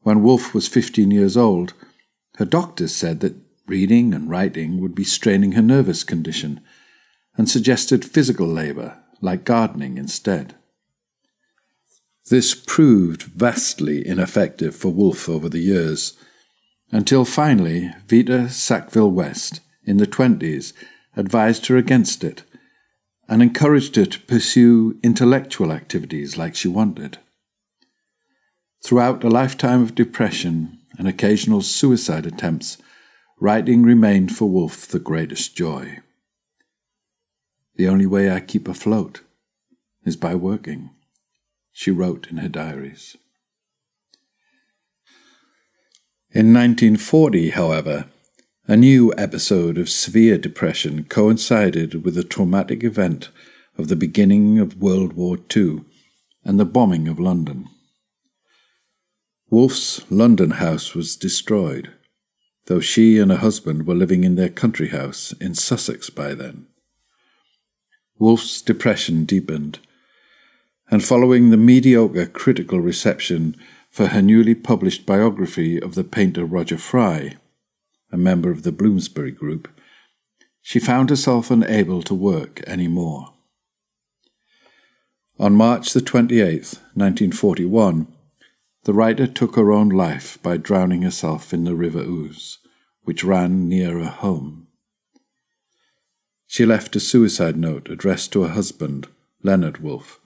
When 0.00 0.22
Woolf 0.22 0.52
was 0.52 0.68
15 0.68 1.10
years 1.10 1.36
old, 1.36 1.72
her 2.36 2.44
doctors 2.44 2.94
said 2.94 3.20
that 3.20 3.36
Reading 3.66 4.12
and 4.12 4.28
writing 4.28 4.78
would 4.80 4.94
be 4.94 5.04
straining 5.04 5.52
her 5.52 5.62
nervous 5.62 6.04
condition, 6.04 6.60
and 7.36 7.48
suggested 7.48 8.04
physical 8.04 8.46
labour, 8.46 8.98
like 9.22 9.44
gardening, 9.44 9.96
instead. 9.96 10.54
This 12.28 12.54
proved 12.54 13.22
vastly 13.22 14.06
ineffective 14.06 14.76
for 14.76 14.90
Woolf 14.90 15.30
over 15.30 15.48
the 15.48 15.60
years, 15.60 16.12
until 16.90 17.24
finally 17.24 17.90
Vita 18.06 18.50
Sackville 18.50 19.10
West, 19.10 19.60
in 19.86 19.96
the 19.96 20.06
twenties, 20.06 20.74
advised 21.16 21.66
her 21.66 21.78
against 21.78 22.22
it 22.22 22.42
and 23.28 23.42
encouraged 23.42 23.96
her 23.96 24.06
to 24.06 24.20
pursue 24.20 24.98
intellectual 25.02 25.72
activities 25.72 26.36
like 26.36 26.54
she 26.54 26.68
wanted. 26.68 27.18
Throughout 28.84 29.24
a 29.24 29.28
lifetime 29.28 29.82
of 29.82 29.94
depression 29.94 30.78
and 30.98 31.08
occasional 31.08 31.62
suicide 31.62 32.26
attempts, 32.26 32.78
Writing 33.40 33.82
remained 33.82 34.34
for 34.34 34.48
Woolf 34.48 34.86
the 34.86 35.00
greatest 35.00 35.56
joy. 35.56 35.98
The 37.76 37.88
only 37.88 38.06
way 38.06 38.30
I 38.30 38.40
keep 38.40 38.68
afloat 38.68 39.22
is 40.04 40.16
by 40.16 40.34
working, 40.34 40.90
she 41.72 41.90
wrote 41.90 42.28
in 42.30 42.36
her 42.36 42.48
diaries. 42.48 43.16
In 46.30 46.52
1940, 46.52 47.50
however, 47.50 48.06
a 48.66 48.76
new 48.76 49.12
episode 49.18 49.78
of 49.78 49.88
severe 49.88 50.38
depression 50.38 51.04
coincided 51.04 52.04
with 52.04 52.14
the 52.14 52.24
traumatic 52.24 52.82
event 52.82 53.28
of 53.76 53.88
the 53.88 53.96
beginning 53.96 54.58
of 54.58 54.80
World 54.80 55.12
War 55.12 55.38
II 55.54 55.84
and 56.44 56.58
the 56.58 56.64
bombing 56.64 57.08
of 57.08 57.20
London. 57.20 57.68
Woolf's 59.50 60.10
London 60.10 60.52
house 60.52 60.94
was 60.94 61.16
destroyed 61.16 61.92
though 62.66 62.80
she 62.80 63.18
and 63.18 63.30
her 63.30 63.38
husband 63.38 63.86
were 63.86 63.94
living 63.94 64.24
in 64.24 64.36
their 64.36 64.48
country 64.48 64.88
house 64.88 65.32
in 65.40 65.54
Sussex 65.54 66.10
by 66.10 66.34
then. 66.34 66.66
Woolf's 68.18 68.62
depression 68.62 69.24
deepened, 69.24 69.80
and 70.90 71.04
following 71.04 71.50
the 71.50 71.56
mediocre 71.56 72.26
critical 72.26 72.80
reception 72.80 73.56
for 73.90 74.08
her 74.08 74.22
newly 74.22 74.54
published 74.54 75.06
biography 75.06 75.80
of 75.80 75.94
the 75.94 76.04
painter 76.04 76.44
Roger 76.44 76.78
Fry, 76.78 77.36
a 78.14 78.16
member 78.16 78.52
of 78.52 78.62
the 78.62 78.70
Bloomsbury 78.70 79.32
Group, 79.32 79.68
she 80.62 80.78
found 80.78 81.10
herself 81.10 81.50
unable 81.50 82.00
to 82.04 82.14
work 82.14 82.62
any 82.64 82.86
more. 82.86 83.34
On 85.36 85.56
March 85.56 85.92
the 85.92 86.00
28th, 86.00 86.76
1941, 86.94 88.06
the 88.84 88.94
writer 88.94 89.26
took 89.26 89.56
her 89.56 89.72
own 89.72 89.88
life 89.88 90.38
by 90.44 90.56
drowning 90.56 91.02
herself 91.02 91.52
in 91.52 91.64
the 91.64 91.74
River 91.74 92.02
Ouse, 92.02 92.58
which 93.02 93.24
ran 93.24 93.68
near 93.68 93.98
her 93.98 94.10
home. 94.10 94.68
She 96.46 96.64
left 96.64 96.94
a 96.94 97.00
suicide 97.00 97.56
note 97.56 97.90
addressed 97.90 98.32
to 98.34 98.42
her 98.42 98.54
husband, 98.54 99.08
Leonard 99.42 99.78
Woolf, 99.78 100.20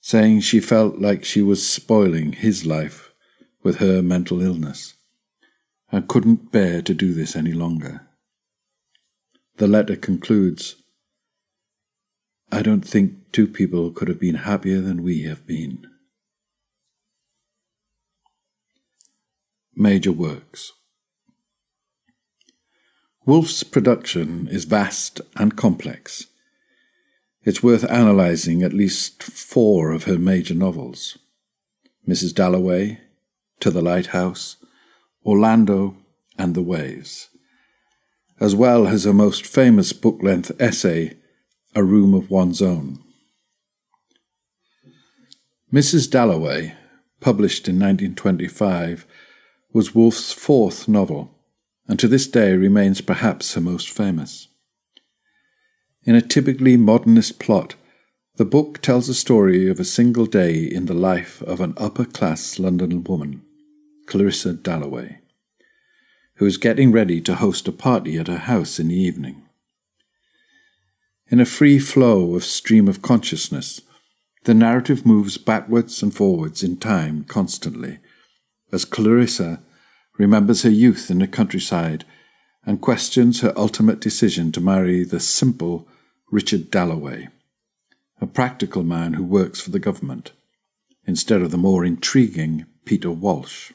saying 0.00 0.40
she 0.40 0.58
felt 0.58 0.98
like 1.00 1.22
she 1.22 1.42
was 1.42 1.68
spoiling 1.68 2.32
his 2.32 2.64
life 2.64 3.12
with 3.62 3.76
her 3.76 4.00
mental 4.00 4.40
illness 4.40 4.94
and 5.92 6.08
couldn't 6.08 6.52
bear 6.52 6.82
to 6.82 6.94
do 6.94 7.12
this 7.12 7.34
any 7.34 7.52
longer. 7.52 8.06
The 9.56 9.66
letter 9.66 9.96
concludes 9.96 10.76
I 12.52 12.62
don't 12.62 12.86
think 12.86 13.30
two 13.32 13.46
people 13.46 13.90
could 13.92 14.08
have 14.08 14.18
been 14.18 14.34
happier 14.36 14.80
than 14.80 15.02
we 15.02 15.22
have 15.22 15.46
been. 15.46 15.86
Major 19.74 20.12
Works 20.12 20.72
Woolf's 23.24 23.62
production 23.62 24.48
is 24.48 24.64
vast 24.64 25.20
and 25.36 25.56
complex. 25.56 26.26
It's 27.44 27.62
worth 27.62 27.84
analysing 27.84 28.62
at 28.62 28.72
least 28.72 29.22
four 29.22 29.92
of 29.92 30.04
her 30.04 30.18
major 30.18 30.54
novels 30.54 31.16
Mrs. 32.08 32.34
Dalloway, 32.34 32.98
To 33.60 33.70
the 33.70 33.82
Lighthouse, 33.82 34.56
Orlando, 35.24 35.96
and 36.38 36.54
The 36.54 36.62
Waves, 36.62 37.28
as 38.40 38.54
well 38.54 38.86
as 38.86 39.04
her 39.04 39.12
most 39.12 39.46
famous 39.46 39.92
book 39.92 40.22
length 40.22 40.50
essay, 40.58 41.18
A 41.74 41.84
Room 41.84 42.14
of 42.14 42.30
One's 42.30 42.62
Own. 42.62 42.98
Mrs. 45.72 46.10
Dalloway, 46.10 46.74
published 47.20 47.68
in 47.68 47.76
1925, 47.76 49.06
was 49.72 49.94
Woolf's 49.94 50.32
fourth 50.32 50.88
novel, 50.88 51.30
and 51.86 51.98
to 51.98 52.08
this 52.08 52.26
day 52.26 52.56
remains 52.56 53.00
perhaps 53.00 53.54
her 53.54 53.60
most 53.60 53.90
famous. 53.90 54.48
In 56.04 56.14
a 56.14 56.22
typically 56.22 56.76
modernist 56.78 57.38
plot, 57.38 57.74
the 58.36 58.46
book 58.46 58.80
tells 58.80 59.06
the 59.06 59.14
story 59.14 59.68
of 59.68 59.78
a 59.78 59.84
single 59.84 60.24
day 60.24 60.64
in 60.64 60.86
the 60.86 60.94
life 60.94 61.42
of 61.42 61.60
an 61.60 61.74
upper 61.76 62.06
class 62.06 62.58
London 62.58 63.04
woman, 63.04 63.42
Clarissa 64.10 64.54
Dalloway, 64.54 65.20
who 66.34 66.44
is 66.44 66.56
getting 66.56 66.90
ready 66.90 67.20
to 67.20 67.36
host 67.36 67.68
a 67.68 67.72
party 67.72 68.18
at 68.18 68.26
her 68.26 68.38
house 68.38 68.80
in 68.80 68.88
the 68.88 68.96
evening. 68.96 69.46
In 71.28 71.38
a 71.38 71.44
free 71.44 71.78
flow 71.78 72.34
of 72.34 72.42
stream 72.42 72.88
of 72.88 73.02
consciousness, 73.02 73.82
the 74.46 74.52
narrative 74.52 75.06
moves 75.06 75.38
backwards 75.38 76.02
and 76.02 76.12
forwards 76.12 76.64
in 76.64 76.76
time 76.76 77.22
constantly, 77.22 78.00
as 78.72 78.84
Clarissa 78.84 79.62
remembers 80.18 80.64
her 80.64 80.70
youth 80.70 81.08
in 81.08 81.20
the 81.20 81.28
countryside 81.28 82.04
and 82.66 82.80
questions 82.80 83.42
her 83.42 83.52
ultimate 83.56 84.00
decision 84.00 84.50
to 84.50 84.60
marry 84.60 85.04
the 85.04 85.20
simple 85.20 85.86
Richard 86.32 86.68
Dalloway, 86.68 87.28
a 88.20 88.26
practical 88.26 88.82
man 88.82 89.12
who 89.12 89.22
works 89.22 89.60
for 89.60 89.70
the 89.70 89.78
government, 89.78 90.32
instead 91.06 91.42
of 91.42 91.52
the 91.52 91.56
more 91.56 91.84
intriguing 91.84 92.66
Peter 92.84 93.12
Walsh. 93.12 93.70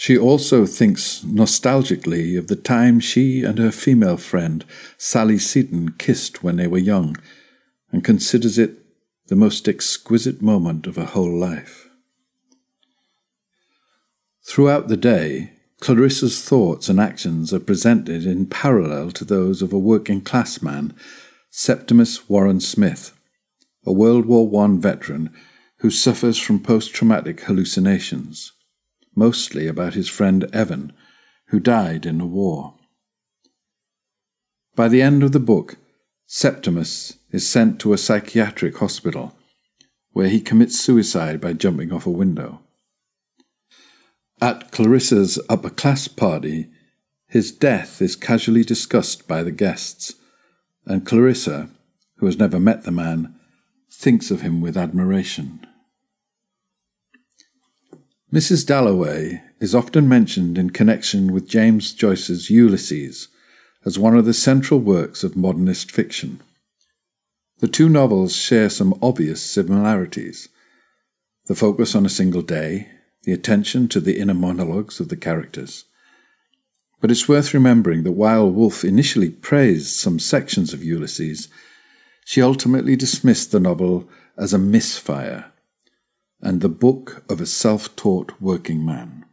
She 0.00 0.16
also 0.16 0.64
thinks 0.64 1.22
nostalgically 1.26 2.38
of 2.38 2.46
the 2.46 2.56
time 2.56 3.00
she 3.00 3.42
and 3.42 3.58
her 3.58 3.70
female 3.70 4.16
friend 4.16 4.64
Sally 4.96 5.36
Seton 5.36 5.90
kissed 5.98 6.42
when 6.42 6.56
they 6.56 6.66
were 6.66 6.78
young, 6.78 7.18
and 7.92 8.02
considers 8.02 8.56
it 8.56 8.78
the 9.26 9.36
most 9.36 9.68
exquisite 9.68 10.40
moment 10.40 10.86
of 10.86 10.96
her 10.96 11.04
whole 11.04 11.38
life. 11.38 11.90
Throughout 14.42 14.88
the 14.88 14.96
day, 14.96 15.52
Clarissa's 15.82 16.42
thoughts 16.42 16.88
and 16.88 16.98
actions 16.98 17.52
are 17.52 17.60
presented 17.60 18.24
in 18.24 18.46
parallel 18.46 19.10
to 19.10 19.24
those 19.26 19.60
of 19.60 19.70
a 19.70 19.78
working 19.78 20.22
class 20.22 20.62
man, 20.62 20.94
Septimus 21.50 22.26
Warren 22.26 22.60
Smith, 22.60 23.12
a 23.84 23.92
World 23.92 24.24
War 24.24 24.64
I 24.64 24.76
veteran 24.78 25.28
who 25.80 25.90
suffers 25.90 26.38
from 26.38 26.58
post 26.58 26.94
traumatic 26.94 27.42
hallucinations, 27.42 28.52
mostly 29.14 29.66
about 29.66 29.94
his 29.94 30.08
friend 30.08 30.44
Evan, 30.52 30.92
who 31.48 31.60
died 31.60 32.06
in 32.06 32.18
the 32.18 32.26
war. 32.26 32.74
By 34.76 34.88
the 34.88 35.02
end 35.02 35.22
of 35.22 35.32
the 35.32 35.40
book, 35.40 35.76
Septimus 36.26 37.18
is 37.32 37.48
sent 37.48 37.80
to 37.80 37.92
a 37.92 37.98
psychiatric 37.98 38.78
hospital, 38.78 39.36
where 40.12 40.28
he 40.28 40.40
commits 40.40 40.78
suicide 40.78 41.40
by 41.40 41.52
jumping 41.52 41.92
off 41.92 42.06
a 42.06 42.10
window. 42.10 42.60
At 44.40 44.70
Clarissa's 44.70 45.38
upper 45.48 45.70
class 45.70 46.08
party, 46.08 46.70
his 47.26 47.52
death 47.52 48.00
is 48.00 48.16
casually 48.16 48.64
discussed 48.64 49.28
by 49.28 49.42
the 49.42 49.52
guests, 49.52 50.14
and 50.86 51.04
Clarissa, 51.04 51.68
who 52.16 52.26
has 52.26 52.38
never 52.38 52.58
met 52.58 52.84
the 52.84 52.90
man, 52.90 53.34
thinks 53.92 54.30
of 54.30 54.40
him 54.40 54.60
with 54.60 54.76
admiration. 54.76 55.66
Mrs. 58.32 58.64
Dalloway 58.64 59.42
is 59.58 59.74
often 59.74 60.08
mentioned 60.08 60.56
in 60.56 60.70
connection 60.70 61.32
with 61.32 61.48
James 61.48 61.92
Joyce's 61.92 62.48
Ulysses 62.48 63.26
as 63.84 63.98
one 63.98 64.16
of 64.16 64.24
the 64.24 64.32
central 64.32 64.78
works 64.78 65.24
of 65.24 65.36
modernist 65.36 65.90
fiction. 65.90 66.40
The 67.58 67.66
two 67.66 67.88
novels 67.88 68.36
share 68.36 68.70
some 68.70 68.96
obvious 69.02 69.42
similarities 69.42 70.48
the 71.46 71.56
focus 71.56 71.96
on 71.96 72.06
a 72.06 72.10
single 72.10 72.42
day, 72.42 72.86
the 73.24 73.32
attention 73.32 73.88
to 73.88 73.98
the 73.98 74.20
inner 74.20 74.34
monologues 74.34 75.00
of 75.00 75.08
the 75.08 75.16
characters. 75.16 75.86
But 77.00 77.10
it's 77.10 77.28
worth 77.28 77.52
remembering 77.52 78.04
that 78.04 78.12
while 78.12 78.48
Woolf 78.48 78.84
initially 78.84 79.30
praised 79.30 79.88
some 79.88 80.20
sections 80.20 80.72
of 80.72 80.84
Ulysses, 80.84 81.48
she 82.24 82.40
ultimately 82.40 82.94
dismissed 82.94 83.50
the 83.50 83.58
novel 83.58 84.08
as 84.36 84.54
a 84.54 84.58
misfire 84.58 85.50
and 86.42 86.60
the 86.60 86.68
book 86.68 87.24
of 87.28 87.40
a 87.40 87.46
self 87.46 87.94
taught 87.96 88.32
working 88.40 88.84
man. 88.84 89.24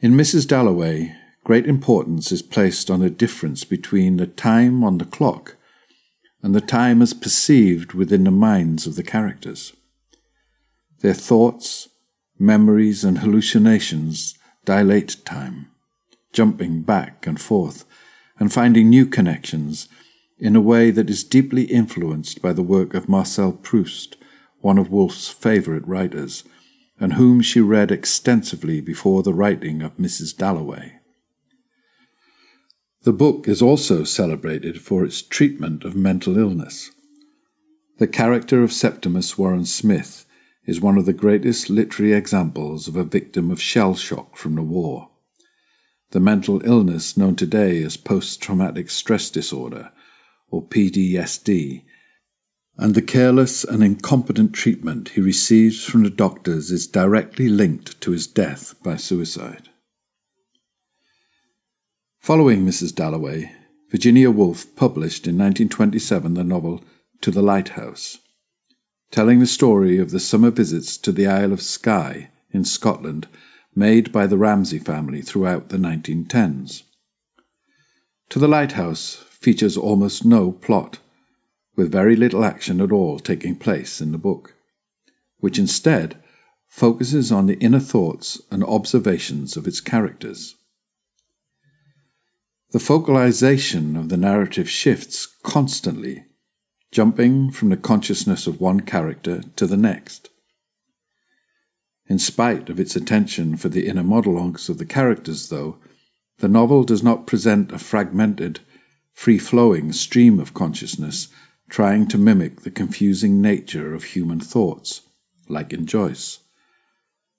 In 0.00 0.12
Mrs. 0.12 0.46
Dalloway, 0.46 1.14
great 1.44 1.66
importance 1.66 2.30
is 2.30 2.42
placed 2.42 2.90
on 2.90 3.00
the 3.00 3.10
difference 3.10 3.64
between 3.64 4.16
the 4.16 4.26
time 4.26 4.84
on 4.84 4.98
the 4.98 5.04
clock 5.04 5.56
and 6.42 6.54
the 6.54 6.60
time 6.60 7.02
as 7.02 7.14
perceived 7.14 7.94
within 7.94 8.24
the 8.24 8.30
minds 8.30 8.86
of 8.86 8.94
the 8.96 9.02
characters. 9.02 9.72
Their 11.00 11.14
thoughts, 11.14 11.88
memories, 12.38 13.04
and 13.04 13.18
hallucinations 13.18 14.38
dilate 14.64 15.16
time, 15.24 15.70
jumping 16.32 16.82
back 16.82 17.26
and 17.26 17.40
forth 17.40 17.84
and 18.38 18.52
finding 18.52 18.88
new 18.88 19.06
connections 19.06 19.88
in 20.38 20.54
a 20.54 20.60
way 20.60 20.90
that 20.90 21.10
is 21.10 21.24
deeply 21.24 21.64
influenced 21.64 22.40
by 22.40 22.52
the 22.52 22.62
work 22.62 22.94
of 22.94 23.08
Marcel 23.08 23.52
Proust, 23.52 24.16
one 24.60 24.78
of 24.78 24.90
Woolf's 24.90 25.28
favourite 25.28 25.86
writers, 25.86 26.44
and 27.00 27.14
whom 27.14 27.40
she 27.40 27.60
read 27.60 27.90
extensively 27.90 28.80
before 28.80 29.22
the 29.22 29.34
writing 29.34 29.82
of 29.82 29.96
Mrs. 29.96 30.36
Dalloway. 30.36 30.94
The 33.02 33.12
book 33.12 33.46
is 33.46 33.62
also 33.62 34.04
celebrated 34.04 34.80
for 34.80 35.04
its 35.04 35.22
treatment 35.22 35.84
of 35.84 35.94
mental 35.94 36.36
illness. 36.36 36.90
The 37.98 38.08
character 38.08 38.62
of 38.62 38.72
Septimus 38.72 39.38
Warren 39.38 39.64
Smith 39.64 40.26
is 40.66 40.80
one 40.80 40.98
of 40.98 41.06
the 41.06 41.12
greatest 41.12 41.70
literary 41.70 42.12
examples 42.12 42.88
of 42.88 42.96
a 42.96 43.04
victim 43.04 43.50
of 43.50 43.62
shell 43.62 43.94
shock 43.94 44.36
from 44.36 44.56
the 44.56 44.62
war. 44.62 45.08
The 46.10 46.20
mental 46.20 46.60
illness 46.64 47.16
known 47.16 47.36
today 47.36 47.82
as 47.82 47.96
post 47.96 48.42
traumatic 48.42 48.90
stress 48.90 49.30
disorder, 49.30 49.92
or 50.50 50.66
PTSD, 50.66 51.84
and 52.78 52.94
the 52.94 53.02
careless 53.02 53.64
and 53.64 53.82
incompetent 53.82 54.52
treatment 54.52 55.10
he 55.10 55.20
receives 55.20 55.84
from 55.84 56.04
the 56.04 56.10
doctors 56.10 56.70
is 56.70 56.86
directly 56.86 57.48
linked 57.48 58.00
to 58.00 58.12
his 58.12 58.26
death 58.26 58.74
by 58.82 58.96
suicide. 58.96 59.68
Following 62.20 62.64
Mrs. 62.64 62.94
Dalloway, 62.94 63.52
Virginia 63.90 64.30
Woolf 64.30 64.74
published 64.76 65.26
in 65.26 65.36
1927 65.36 66.34
the 66.34 66.44
novel 66.44 66.82
To 67.22 67.30
the 67.30 67.42
Lighthouse 67.42 68.18
telling 69.10 69.40
the 69.40 69.46
story 69.46 69.98
of 69.98 70.10
the 70.10 70.20
summer 70.20 70.50
visits 70.50 70.96
to 70.98 71.12
the 71.12 71.26
Isle 71.26 71.52
of 71.52 71.62
Skye 71.62 72.30
in 72.50 72.64
Scotland 72.64 73.26
made 73.74 74.12
by 74.12 74.26
the 74.26 74.36
Ramsay 74.36 74.78
family 74.78 75.22
throughout 75.22 75.68
the 75.68 75.76
1910s. 75.76 76.82
To 78.30 78.38
the 78.38 78.48
Lighthouse 78.48 79.14
features 79.30 79.76
almost 79.76 80.24
no 80.24 80.52
plot, 80.52 80.98
with 81.78 81.92
very 81.92 82.16
little 82.16 82.44
action 82.44 82.80
at 82.80 82.90
all 82.90 83.20
taking 83.20 83.54
place 83.54 84.00
in 84.00 84.10
the 84.10 84.18
book, 84.18 84.56
which 85.38 85.60
instead 85.60 86.20
focuses 86.66 87.30
on 87.30 87.46
the 87.46 87.56
inner 87.60 87.78
thoughts 87.78 88.42
and 88.50 88.64
observations 88.64 89.56
of 89.56 89.64
its 89.64 89.80
characters. 89.80 90.56
The 92.72 92.80
focalization 92.80 93.94
of 93.96 94.08
the 94.08 94.16
narrative 94.16 94.68
shifts 94.68 95.28
constantly 95.44 96.24
jumping 96.90 97.52
from 97.52 97.68
the 97.68 97.76
consciousness 97.76 98.48
of 98.48 98.60
one 98.60 98.80
character 98.80 99.42
to 99.54 99.64
the 99.64 99.76
next. 99.76 100.30
In 102.08 102.18
spite 102.18 102.68
of 102.68 102.80
its 102.80 102.96
attention 102.96 103.56
for 103.56 103.68
the 103.68 103.86
inner 103.86 104.02
monologues 104.02 104.68
of 104.68 104.78
the 104.78 104.84
characters, 104.84 105.48
though, 105.48 105.78
the 106.38 106.48
novel 106.48 106.82
does 106.82 107.04
not 107.04 107.28
present 107.28 107.70
a 107.70 107.78
fragmented, 107.78 108.58
free 109.12 109.38
flowing 109.38 109.92
stream 109.92 110.40
of 110.40 110.54
consciousness 110.54 111.28
trying 111.68 112.08
to 112.08 112.18
mimic 112.18 112.62
the 112.62 112.70
confusing 112.70 113.40
nature 113.40 113.94
of 113.94 114.04
human 114.04 114.40
thoughts, 114.40 115.02
like 115.48 115.72
in 115.72 115.86
Joyce, 115.86 116.40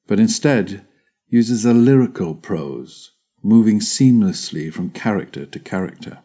but 0.08 0.20
instead 0.20 0.86
uses 1.28 1.66
a 1.66 1.74
lyrical 1.74 2.36
prose, 2.36 3.12
moving 3.44 3.80
seamlessly 3.80 4.72
from 4.72 4.90
character 4.90 5.46
to 5.46 5.60
character. 5.60 6.20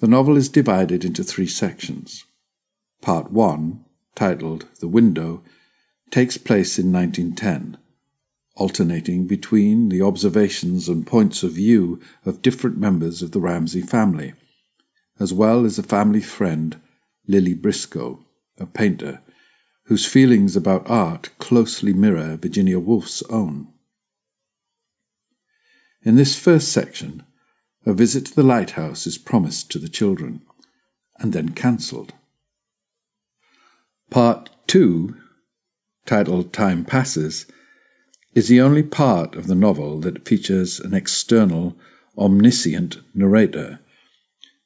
The 0.00 0.08
novel 0.08 0.36
is 0.36 0.48
divided 0.48 1.04
into 1.04 1.24
three 1.24 1.46
sections. 1.46 2.24
Part 3.00 3.30
1, 3.32 3.84
titled 4.14 4.66
The 4.80 4.88
Window, 4.88 5.42
takes 6.10 6.36
place 6.36 6.78
in 6.78 6.92
1910, 6.92 7.78
alternating 8.56 9.26
between 9.26 9.88
the 9.88 10.02
observations 10.02 10.88
and 10.88 11.06
points 11.06 11.42
of 11.42 11.52
view 11.52 12.00
of 12.24 12.42
different 12.42 12.78
members 12.78 13.22
of 13.22 13.32
the 13.32 13.40
Ramsay 13.40 13.82
family, 13.82 14.34
as 15.20 15.32
well 15.32 15.64
as 15.64 15.78
a 15.78 15.82
family 15.82 16.20
friend, 16.20 16.80
Lily 17.26 17.54
Briscoe, 17.54 18.24
a 18.58 18.66
painter, 18.66 19.20
whose 19.86 20.06
feelings 20.06 20.56
about 20.56 20.88
art 20.88 21.30
closely 21.38 21.92
mirror 21.92 22.36
Virginia 22.36 22.78
Woolf's 22.78 23.22
own. 23.24 23.68
In 26.02 26.16
this 26.16 26.38
first 26.38 26.72
section, 26.72 27.22
a 27.86 27.92
visit 27.92 28.26
to 28.26 28.34
the 28.34 28.42
lighthouse 28.42 29.06
is 29.06 29.18
promised 29.18 29.70
to 29.70 29.78
the 29.78 29.88
children, 29.88 30.42
and 31.18 31.32
then 31.32 31.50
cancelled. 31.50 32.12
Part 34.10 34.50
2, 34.66 35.16
titled 36.06 36.52
Time 36.52 36.84
Passes, 36.84 37.46
is 38.34 38.48
the 38.48 38.60
only 38.60 38.82
part 38.82 39.36
of 39.36 39.46
the 39.46 39.54
novel 39.54 40.00
that 40.00 40.26
features 40.26 40.80
an 40.80 40.92
external, 40.92 41.76
omniscient 42.18 42.98
narrator 43.14 43.80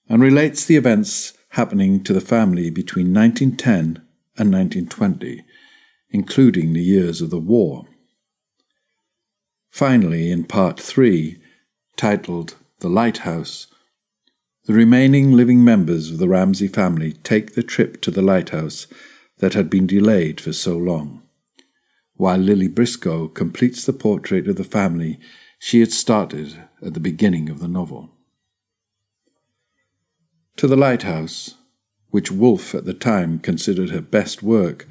and 0.08 0.22
relates 0.22 0.64
the 0.64 0.76
events 0.76 1.34
happening 1.50 2.02
to 2.04 2.12
the 2.12 2.20
family 2.20 2.70
between 2.70 3.12
1910 3.12 4.02
and 4.36 4.52
1920, 4.52 5.44
including 6.10 6.72
the 6.72 6.82
years 6.82 7.20
of 7.20 7.30
the 7.30 7.38
war. 7.38 7.86
Finally, 9.70 10.30
in 10.30 10.44
Part 10.44 10.80
3, 10.80 11.38
titled 11.96 12.56
The 12.80 12.88
Lighthouse, 12.88 13.66
the 14.68 14.74
remaining 14.74 15.32
living 15.32 15.64
members 15.64 16.10
of 16.10 16.18
the 16.18 16.28
Ramsay 16.28 16.68
family 16.68 17.12
take 17.12 17.54
the 17.54 17.62
trip 17.62 18.02
to 18.02 18.10
the 18.10 18.20
lighthouse 18.20 18.86
that 19.38 19.54
had 19.54 19.70
been 19.70 19.86
delayed 19.86 20.42
for 20.42 20.52
so 20.52 20.76
long, 20.76 21.22
while 22.16 22.36
Lily 22.36 22.68
Briscoe 22.68 23.28
completes 23.28 23.86
the 23.86 23.94
portrait 23.94 24.46
of 24.46 24.56
the 24.56 24.64
family 24.64 25.18
she 25.58 25.80
had 25.80 25.90
started 25.90 26.64
at 26.82 26.92
the 26.92 27.00
beginning 27.00 27.48
of 27.48 27.60
the 27.60 27.68
novel. 27.68 28.10
To 30.58 30.66
the 30.66 30.76
Lighthouse, 30.76 31.54
which 32.10 32.32
Woolf 32.32 32.74
at 32.74 32.84
the 32.84 32.92
time 32.92 33.38
considered 33.38 33.90
her 33.90 34.00
best 34.00 34.42
work, 34.42 34.88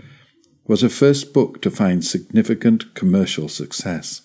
was 0.66 0.80
her 0.80 0.88
first 0.88 1.34
book 1.34 1.62
to 1.62 1.70
find 1.70 2.06
significant 2.06 2.94
commercial 2.94 3.50
success. 3.50 4.22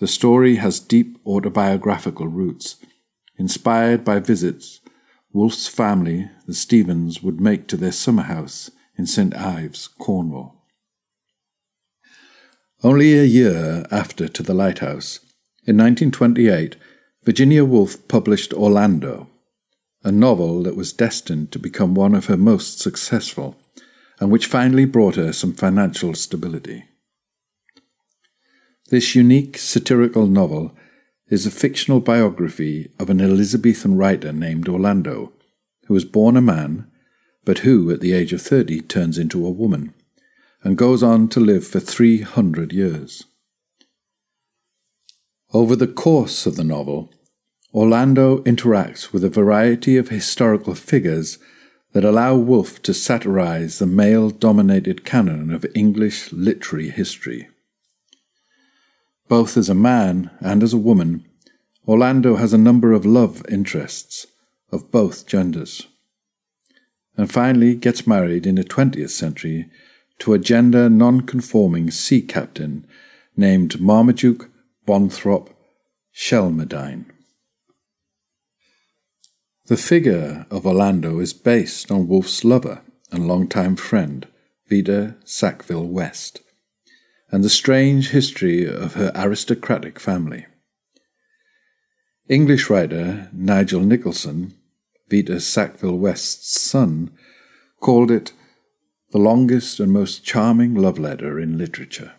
The 0.00 0.08
story 0.08 0.56
has 0.56 0.80
deep 0.80 1.20
autobiographical 1.24 2.26
roots, 2.26 2.78
inspired 3.38 4.04
by 4.04 4.18
visits 4.18 4.80
Woolf's 5.32 5.68
family, 5.68 6.28
the 6.48 6.54
Stephens, 6.54 7.22
would 7.22 7.40
make 7.40 7.68
to 7.68 7.76
their 7.76 7.92
summer 7.92 8.24
house 8.24 8.72
in 8.98 9.06
St. 9.06 9.32
Ives, 9.36 9.86
Cornwall. 9.86 10.64
Only 12.82 13.16
a 13.16 13.22
year 13.22 13.86
after 13.92 14.26
To 14.26 14.42
the 14.42 14.52
Lighthouse, 14.52 15.20
in 15.64 15.76
1928, 15.76 16.74
Virginia 17.22 17.64
Woolf 17.64 18.08
published 18.08 18.52
Orlando, 18.52 19.28
a 20.04 20.12
novel 20.12 20.62
that 20.62 20.76
was 20.76 20.92
destined 20.92 21.52
to 21.52 21.58
become 21.58 21.94
one 21.94 22.14
of 22.14 22.26
her 22.26 22.36
most 22.36 22.80
successful, 22.80 23.56
and 24.18 24.30
which 24.30 24.46
finally 24.46 24.84
brought 24.84 25.16
her 25.16 25.32
some 25.32 25.52
financial 25.52 26.14
stability. 26.14 26.84
This 28.90 29.14
unique 29.14 29.56
satirical 29.58 30.26
novel 30.26 30.76
is 31.28 31.46
a 31.46 31.50
fictional 31.50 32.00
biography 32.00 32.90
of 32.98 33.08
an 33.08 33.20
Elizabethan 33.20 33.96
writer 33.96 34.32
named 34.32 34.68
Orlando, 34.68 35.32
who 35.86 35.94
was 35.94 36.04
born 36.04 36.36
a 36.36 36.42
man, 36.42 36.90
but 37.44 37.60
who, 37.60 37.90
at 37.90 38.00
the 38.00 38.12
age 38.12 38.32
of 38.32 38.42
thirty, 38.42 38.80
turns 38.80 39.18
into 39.18 39.46
a 39.46 39.50
woman, 39.50 39.94
and 40.62 40.76
goes 40.76 41.02
on 41.02 41.28
to 41.28 41.40
live 41.40 41.66
for 41.66 41.80
three 41.80 42.20
hundred 42.20 42.72
years. 42.72 43.24
Over 45.52 45.74
the 45.74 45.88
course 45.88 46.46
of 46.46 46.56
the 46.56 46.64
novel, 46.64 47.12
Orlando 47.74 48.38
interacts 48.40 49.12
with 49.12 49.24
a 49.24 49.30
variety 49.30 49.96
of 49.96 50.10
historical 50.10 50.74
figures 50.74 51.38
that 51.92 52.04
allow 52.04 52.34
Woolf 52.34 52.82
to 52.82 52.92
satirize 52.92 53.78
the 53.78 53.86
male 53.86 54.28
dominated 54.28 55.04
canon 55.04 55.50
of 55.50 55.64
English 55.74 56.32
literary 56.32 56.90
history. 56.90 57.48
Both 59.28 59.56
as 59.56 59.70
a 59.70 59.74
man 59.74 60.30
and 60.40 60.62
as 60.62 60.74
a 60.74 60.78
woman, 60.78 61.24
Orlando 61.88 62.36
has 62.36 62.52
a 62.52 62.58
number 62.58 62.92
of 62.92 63.06
love 63.06 63.42
interests 63.48 64.26
of 64.70 64.90
both 64.90 65.26
genders. 65.26 65.86
And 67.16 67.30
finally 67.30 67.74
gets 67.74 68.06
married 68.06 68.46
in 68.46 68.54
the 68.54 68.64
20th 68.64 69.10
century 69.10 69.70
to 70.18 70.34
a 70.34 70.38
gender 70.38 70.88
non 70.88 71.22
conforming 71.22 71.90
sea 71.90 72.22
captain 72.22 72.86
named 73.36 73.80
Marmaduke 73.80 74.50
Bonthrop 74.86 75.48
Shelmerdine. 76.14 77.06
The 79.72 79.78
figure 79.78 80.44
of 80.50 80.66
Orlando 80.66 81.18
is 81.18 81.32
based 81.32 81.90
on 81.90 82.06
Woolf's 82.06 82.44
lover 82.44 82.82
and 83.10 83.26
longtime 83.26 83.76
friend, 83.76 84.28
Vita 84.68 85.16
Sackville 85.24 85.86
West 85.86 86.42
and 87.30 87.42
the 87.42 87.48
strange 87.48 88.10
history 88.10 88.66
of 88.66 88.92
her 88.96 89.10
aristocratic 89.14 89.98
family. 89.98 90.44
English 92.28 92.68
writer 92.68 93.30
Nigel 93.32 93.80
Nicolson, 93.80 94.52
Vita 95.10 95.40
Sackville 95.40 95.96
West's 95.96 96.60
son, 96.60 97.10
called 97.80 98.10
it 98.10 98.34
the 99.12 99.18
longest 99.18 99.80
and 99.80 99.90
most 99.90 100.22
charming 100.22 100.74
love 100.74 100.98
letter 100.98 101.40
in 101.40 101.56
literature. 101.56 102.12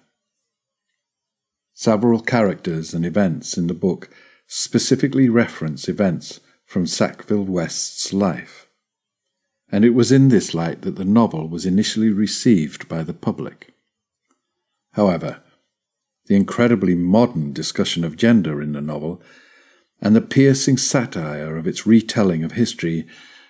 Several 1.75 2.19
characters 2.19 2.95
and 2.95 3.05
events 3.05 3.59
in 3.59 3.67
the 3.67 3.75
book 3.75 4.09
specifically 4.47 5.29
reference 5.29 5.87
events 5.87 6.39
from 6.73 6.87
Sackville 6.87 7.45
West's 7.45 8.11
life, 8.13 8.67
and 9.71 9.85
it 9.85 9.91
was 9.91 10.11
in 10.11 10.29
this 10.29 10.55
light 10.55 10.81
that 10.81 10.95
the 10.95 11.05
novel 11.05 11.47
was 11.47 11.67
initially 11.67 12.09
received 12.09 12.89
by 12.89 13.03
the 13.03 13.13
public. 13.13 13.75
However, 14.93 15.43
the 16.25 16.35
incredibly 16.35 16.95
modern 16.95 17.53
discussion 17.53 18.03
of 18.03 18.17
gender 18.17 18.59
in 18.59 18.73
the 18.73 18.81
novel 18.81 19.21
and 20.01 20.15
the 20.15 20.21
piercing 20.21 20.77
satire 20.77 21.57
of 21.57 21.67
its 21.67 21.85
retelling 21.85 22.43
of 22.43 22.53
history 22.53 23.05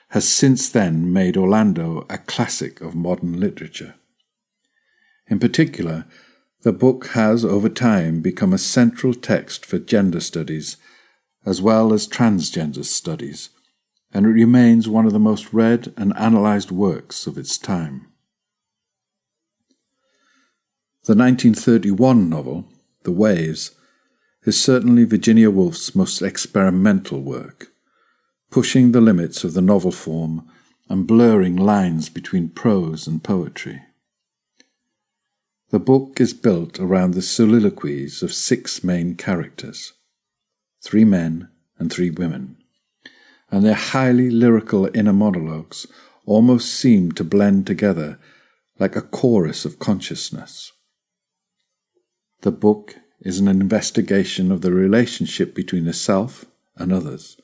has 0.09 0.27
since 0.27 0.67
then 0.67 1.13
made 1.13 1.37
Orlando 1.37 2.05
a 2.09 2.17
classic 2.17 2.81
of 2.81 2.93
modern 2.93 3.39
literature. 3.39 3.95
In 5.27 5.39
particular, 5.39 6.03
the 6.63 6.73
book 6.73 7.07
has 7.11 7.45
over 7.45 7.69
time 7.69 8.19
become 8.19 8.51
a 8.51 8.57
central 8.57 9.13
text 9.13 9.65
for 9.65 9.79
gender 9.79 10.19
studies 10.19 10.75
as 11.45 11.61
well 11.61 11.93
as 11.93 12.07
transgender 12.07 12.85
studies, 12.85 13.49
and 14.13 14.25
it 14.25 14.29
remains 14.29 14.87
one 14.87 15.05
of 15.05 15.13
the 15.13 15.19
most 15.19 15.53
read 15.53 15.93
and 15.97 16.13
analysed 16.15 16.71
works 16.71 17.27
of 17.27 17.37
its 17.37 17.57
time. 17.57 18.07
The 21.05 21.15
1931 21.15 22.29
novel, 22.29 22.65
The 23.03 23.11
Waves, 23.11 23.71
is 24.45 24.59
certainly 24.59 25.03
Virginia 25.03 25.49
Woolf's 25.49 25.95
most 25.95 26.21
experimental 26.21 27.21
work, 27.21 27.73
pushing 28.49 28.91
the 28.91 29.01
limits 29.01 29.43
of 29.43 29.53
the 29.53 29.61
novel 29.61 29.91
form 29.91 30.47
and 30.89 31.07
blurring 31.07 31.55
lines 31.55 32.09
between 32.09 32.49
prose 32.49 33.07
and 33.07 33.23
poetry. 33.23 33.81
The 35.71 35.79
book 35.79 36.21
is 36.21 36.33
built 36.33 36.79
around 36.79 37.13
the 37.13 37.21
soliloquies 37.21 38.21
of 38.21 38.33
six 38.33 38.83
main 38.83 39.15
characters 39.15 39.93
three 40.83 41.05
men 41.05 41.49
and 41.79 41.91
three 41.91 42.09
women, 42.09 42.57
and 43.49 43.65
their 43.65 43.73
highly 43.73 44.29
lyrical 44.29 44.89
inner 44.93 45.13
monologues 45.13 45.87
almost 46.25 46.73
seem 46.73 47.11
to 47.11 47.23
blend 47.23 47.65
together 47.65 48.19
like 48.79 48.95
a 48.95 49.01
chorus 49.01 49.65
of 49.65 49.79
consciousness. 49.79 50.71
The 52.41 52.51
book 52.51 52.97
is 53.21 53.39
an 53.39 53.47
investigation 53.47 54.51
of 54.51 54.61
the 54.61 54.71
relationship 54.73 55.55
between 55.55 55.85
the 55.85 55.93
self 55.93 56.45
and 56.75 56.91
others, 56.91 57.37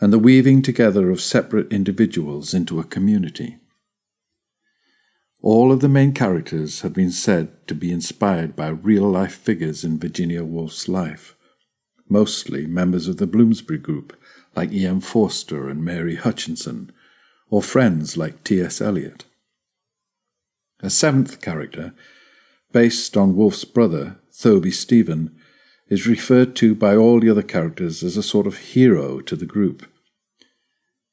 and 0.00 0.12
the 0.12 0.18
weaving 0.18 0.62
together 0.62 1.10
of 1.10 1.20
separate 1.20 1.72
individuals 1.72 2.54
into 2.54 2.78
a 2.78 2.84
community. 2.84 3.58
All 5.40 5.72
of 5.72 5.80
the 5.80 5.88
main 5.88 6.12
characters 6.12 6.82
have 6.82 6.92
been 6.92 7.10
said 7.10 7.66
to 7.66 7.74
be 7.74 7.90
inspired 7.90 8.54
by 8.54 8.68
real 8.68 9.10
life 9.10 9.34
figures 9.34 9.82
in 9.82 9.98
Virginia 9.98 10.44
Woolf's 10.44 10.88
life, 10.88 11.34
mostly 12.12 12.66
members 12.66 13.08
of 13.08 13.16
the 13.16 13.26
Bloomsbury 13.26 13.78
Group 13.78 14.16
like 14.54 14.72
E.M. 14.72 15.00
Forster 15.00 15.68
and 15.68 15.84
Mary 15.84 16.16
Hutchinson, 16.16 16.92
or 17.50 17.62
friends 17.62 18.16
like 18.16 18.44
T.S. 18.44 18.80
Eliot. 18.80 19.24
A 20.80 20.90
seventh 20.90 21.40
character 21.40 21.94
based 22.72 23.16
on 23.16 23.36
Woolf's 23.36 23.64
brother, 23.64 24.18
Thoby 24.32 24.72
Stephen, 24.72 25.36
is 25.88 26.06
referred 26.06 26.56
to 26.56 26.74
by 26.74 26.96
all 26.96 27.20
the 27.20 27.28
other 27.28 27.42
characters 27.42 28.02
as 28.02 28.16
a 28.16 28.22
sort 28.22 28.46
of 28.46 28.58
hero 28.58 29.20
to 29.20 29.36
the 29.36 29.46
group. 29.46 29.86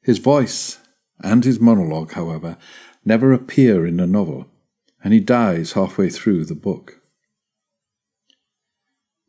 His 0.02 0.20
voice 0.20 0.80
and 1.22 1.44
his 1.44 1.60
monologue, 1.60 2.14
however, 2.14 2.58
never 3.04 3.34
appear 3.34 3.86
in 3.86 3.98
the 3.98 4.08
novel, 4.08 4.48
and 5.04 5.14
he 5.14 5.20
dies 5.20 5.74
halfway 5.74 6.10
through 6.10 6.46
the 6.46 6.56
book. 6.56 6.99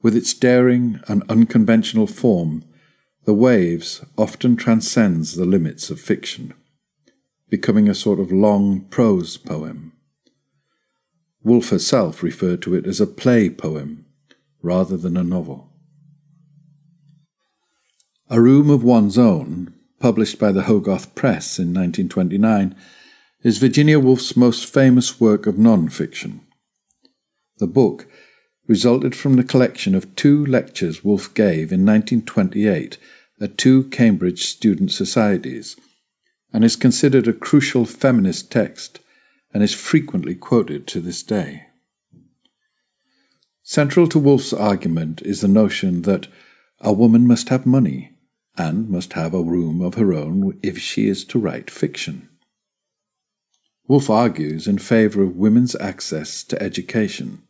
With 0.02 0.16
its 0.16 0.32
daring 0.32 1.00
and 1.08 1.22
unconventional 1.28 2.06
form, 2.06 2.64
The 3.24 3.34
Waves 3.34 4.02
often 4.16 4.56
transcends 4.56 5.36
the 5.36 5.44
limits 5.44 5.90
of 5.90 6.00
fiction, 6.00 6.54
becoming 7.50 7.88
a 7.88 7.94
sort 7.94 8.18
of 8.18 8.32
long 8.32 8.82
prose 8.86 9.36
poem. 9.36 9.92
Woolf 11.42 11.68
herself 11.68 12.22
referred 12.22 12.62
to 12.62 12.74
it 12.74 12.86
as 12.86 13.00
a 13.00 13.06
play 13.06 13.50
poem 13.50 14.06
rather 14.62 14.96
than 14.96 15.16
a 15.16 15.24
novel. 15.24 15.70
A 18.28 18.40
Room 18.40 18.70
of 18.70 18.84
One's 18.84 19.18
Own, 19.18 19.74
published 19.98 20.38
by 20.38 20.52
the 20.52 20.62
Hogarth 20.62 21.14
Press 21.14 21.58
in 21.58 21.74
1929, 21.74 22.74
is 23.42 23.58
Virginia 23.58 23.98
Woolf's 23.98 24.36
most 24.36 24.66
famous 24.66 25.20
work 25.20 25.46
of 25.46 25.58
non 25.58 25.88
fiction. 25.88 26.40
The 27.58 27.66
book 27.66 28.06
resulted 28.70 29.16
from 29.16 29.34
the 29.34 29.42
collection 29.42 29.96
of 29.96 30.14
two 30.14 30.46
lectures 30.46 31.02
Woolf 31.02 31.34
gave 31.34 31.72
in 31.72 31.84
1928 31.84 32.98
at 33.40 33.58
two 33.58 33.82
Cambridge 33.88 34.44
student 34.44 34.92
societies, 34.92 35.74
and 36.52 36.62
is 36.62 36.76
considered 36.76 37.26
a 37.26 37.32
crucial 37.32 37.84
feminist 37.84 38.52
text 38.52 39.00
and 39.52 39.64
is 39.64 39.74
frequently 39.74 40.36
quoted 40.36 40.86
to 40.86 41.00
this 41.00 41.24
day. 41.24 41.64
Central 43.64 44.06
to 44.06 44.20
Woolf's 44.20 44.52
argument 44.52 45.20
is 45.22 45.40
the 45.40 45.48
notion 45.48 46.02
that 46.02 46.28
a 46.80 46.92
woman 46.92 47.26
must 47.26 47.48
have 47.48 47.66
money 47.66 48.12
and 48.56 48.88
must 48.88 49.14
have 49.14 49.34
a 49.34 49.42
room 49.42 49.80
of 49.80 49.94
her 49.94 50.12
own 50.14 50.56
if 50.62 50.78
she 50.78 51.08
is 51.08 51.24
to 51.24 51.40
write 51.40 51.72
fiction. 51.72 52.28
Woolf 53.88 54.08
argues 54.08 54.68
in 54.68 54.78
favour 54.78 55.24
of 55.24 55.34
women's 55.34 55.74
access 55.74 56.44
to 56.44 56.62
education 56.62 57.42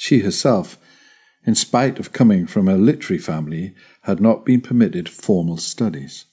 she 0.00 0.20
herself, 0.20 0.78
in 1.44 1.54
spite 1.54 1.98
of 1.98 2.10
coming 2.10 2.46
from 2.46 2.68
a 2.68 2.78
literary 2.78 3.18
family, 3.18 3.74
had 4.04 4.18
not 4.18 4.46
been 4.46 4.62
permitted 4.62 5.10
formal 5.10 5.58
studies, 5.58 6.24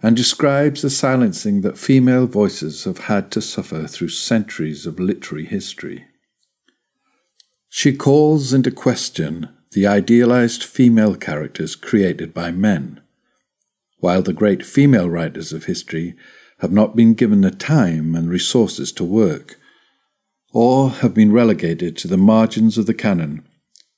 and 0.00 0.16
describes 0.16 0.80
the 0.80 0.90
silencing 0.90 1.62
that 1.62 1.76
female 1.76 2.28
voices 2.28 2.84
have 2.84 2.98
had 2.98 3.32
to 3.32 3.42
suffer 3.42 3.88
through 3.88 4.08
centuries 4.08 4.86
of 4.86 5.00
literary 5.00 5.44
history. 5.44 6.04
She 7.68 7.96
calls 7.96 8.52
into 8.52 8.70
question 8.70 9.48
the 9.72 9.88
idealized 9.88 10.62
female 10.62 11.16
characters 11.16 11.74
created 11.74 12.32
by 12.32 12.52
men, 12.52 13.00
while 13.98 14.22
the 14.22 14.32
great 14.32 14.64
female 14.64 15.10
writers 15.10 15.52
of 15.52 15.64
history 15.64 16.14
have 16.60 16.70
not 16.70 16.94
been 16.94 17.14
given 17.14 17.40
the 17.40 17.50
time 17.50 18.14
and 18.14 18.30
resources 18.30 18.92
to 18.92 19.02
work 19.02 19.59
or 20.52 20.90
have 20.90 21.14
been 21.14 21.32
relegated 21.32 21.96
to 21.96 22.08
the 22.08 22.16
margins 22.16 22.76
of 22.76 22.86
the 22.86 22.94
canon, 22.94 23.46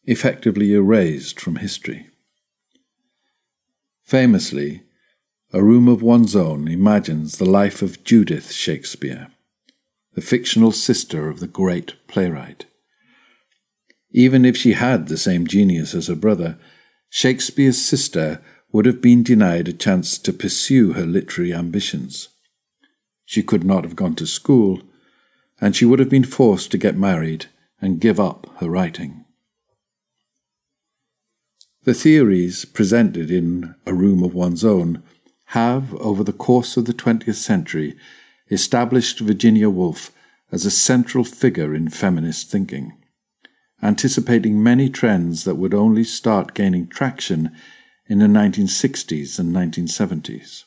effectively 0.05 0.73
erased 0.73 1.41
from 1.41 1.57
history. 1.57 2.07
Famously, 4.03 4.83
A 5.53 5.63
Room 5.63 5.89
of 5.89 6.03
One's 6.03 6.37
Own 6.37 6.69
imagines 6.69 7.39
the 7.39 7.45
life 7.45 7.83
of 7.83 8.05
Judith 8.05 8.53
Shakespeare, 8.53 9.29
the 10.15 10.21
fictional 10.21 10.73
sister 10.73 11.29
of 11.29 11.41
the 11.41 11.47
great 11.47 11.95
playwright. 12.09 12.67
Even 14.11 14.45
if 14.45 14.57
she 14.57 14.75
had 14.75 15.09
the 15.09 15.17
same 15.17 15.47
genius 15.47 15.95
as 15.95 16.09
her 16.09 16.15
brother, 16.15 16.59
Shakespeare's 17.09 17.81
sister 17.81 18.43
would 18.73 18.85
have 18.85 19.01
been 19.01 19.23
denied 19.23 19.69
a 19.69 19.73
chance 19.73 20.19
to 20.19 20.33
pursue 20.33 20.93
her 20.93 21.07
literary 21.07 21.55
ambitions. 21.55 22.29
She 23.25 23.43
could 23.43 23.65
not 23.65 23.85
have 23.85 23.97
gone 23.97 24.15
to 24.17 24.27
school 24.27 24.83
and 25.63 25.77
she 25.77 25.85
would 25.85 26.01
have 26.01 26.11
been 26.11 26.25
forced 26.25 26.73
to 26.73 26.77
get 26.77 26.97
married 26.97 27.47
and 27.81 28.01
give 28.01 28.19
up 28.19 28.49
her 28.57 28.69
writing. 28.69 29.25
The 31.85 31.95
theories 31.95 32.65
presented 32.65 33.31
in 33.31 33.77
A 33.87 33.95
Room 33.95 34.25
of 34.25 34.35
One's 34.35 34.65
Own 34.65 35.05
have, 35.47 35.95
over 35.95 36.25
the 36.25 36.33
course 36.33 36.77
of 36.77 36.87
the 36.87 36.93
20th 36.93 37.37
century, 37.37 37.97
established 38.51 39.21
Virginia 39.21 39.71
Woolf 39.71 40.11
as 40.51 40.67
a 40.67 40.71
central 40.71 41.23
figure 41.23 41.75
in 41.77 41.89
feminist 41.89 42.51
thinking, 42.51 42.99
anticipating 43.81 44.63
many 44.63 44.91
trends 44.91 45.45
that 45.45 45.55
would 45.55 45.75
only 45.75 46.03
start 46.03 46.55
gaining 46.55 46.89
traction 46.89 47.53
in 48.09 48.19
the 48.19 48.27
1960s 48.27 49.39
and 49.39 49.55
1970s. 49.55 50.65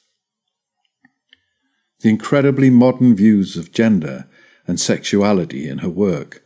The 2.00 2.10
incredibly 2.10 2.70
modern 2.70 3.14
views 3.14 3.58
of 3.58 3.74
gender 3.74 4.28
and 4.68 4.80
sexuality 4.80 5.68
in 5.68 5.80
her 5.80 5.90
work, 5.90 6.44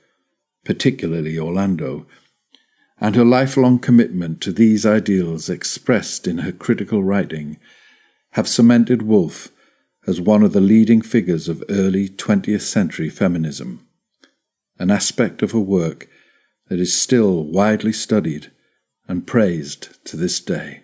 particularly 0.65 1.38
Orlando, 1.38 2.05
and 2.99 3.15
her 3.15 3.25
lifelong 3.25 3.79
commitment 3.79 4.41
to 4.41 4.51
these 4.51 4.86
ideals 4.86 5.49
expressed 5.49 6.27
in 6.27 6.39
her 6.39 6.51
critical 6.51 7.03
writing 7.03 7.58
have 8.32 8.47
cemented 8.47 9.01
Woolf 9.01 9.51
as 10.05 10.19
one 10.19 10.43
of 10.43 10.53
the 10.53 10.62
leading 10.62 11.01
figures 11.01 11.47
of 11.47 11.63
early 11.69 12.10
20th 12.10 12.62
century 12.62 13.10
feminism, 13.10 13.88
an 14.77 14.91
aspect 14.91 15.41
of 15.41 15.51
her 15.51 15.60
work 15.60 16.08
that 16.67 16.79
is 16.79 16.93
still 16.93 17.43
widely 17.43 17.93
studied 17.93 18.51
and 19.08 19.27
praised 19.27 20.03
to 20.05 20.17
this 20.17 20.39
day. 20.39 20.84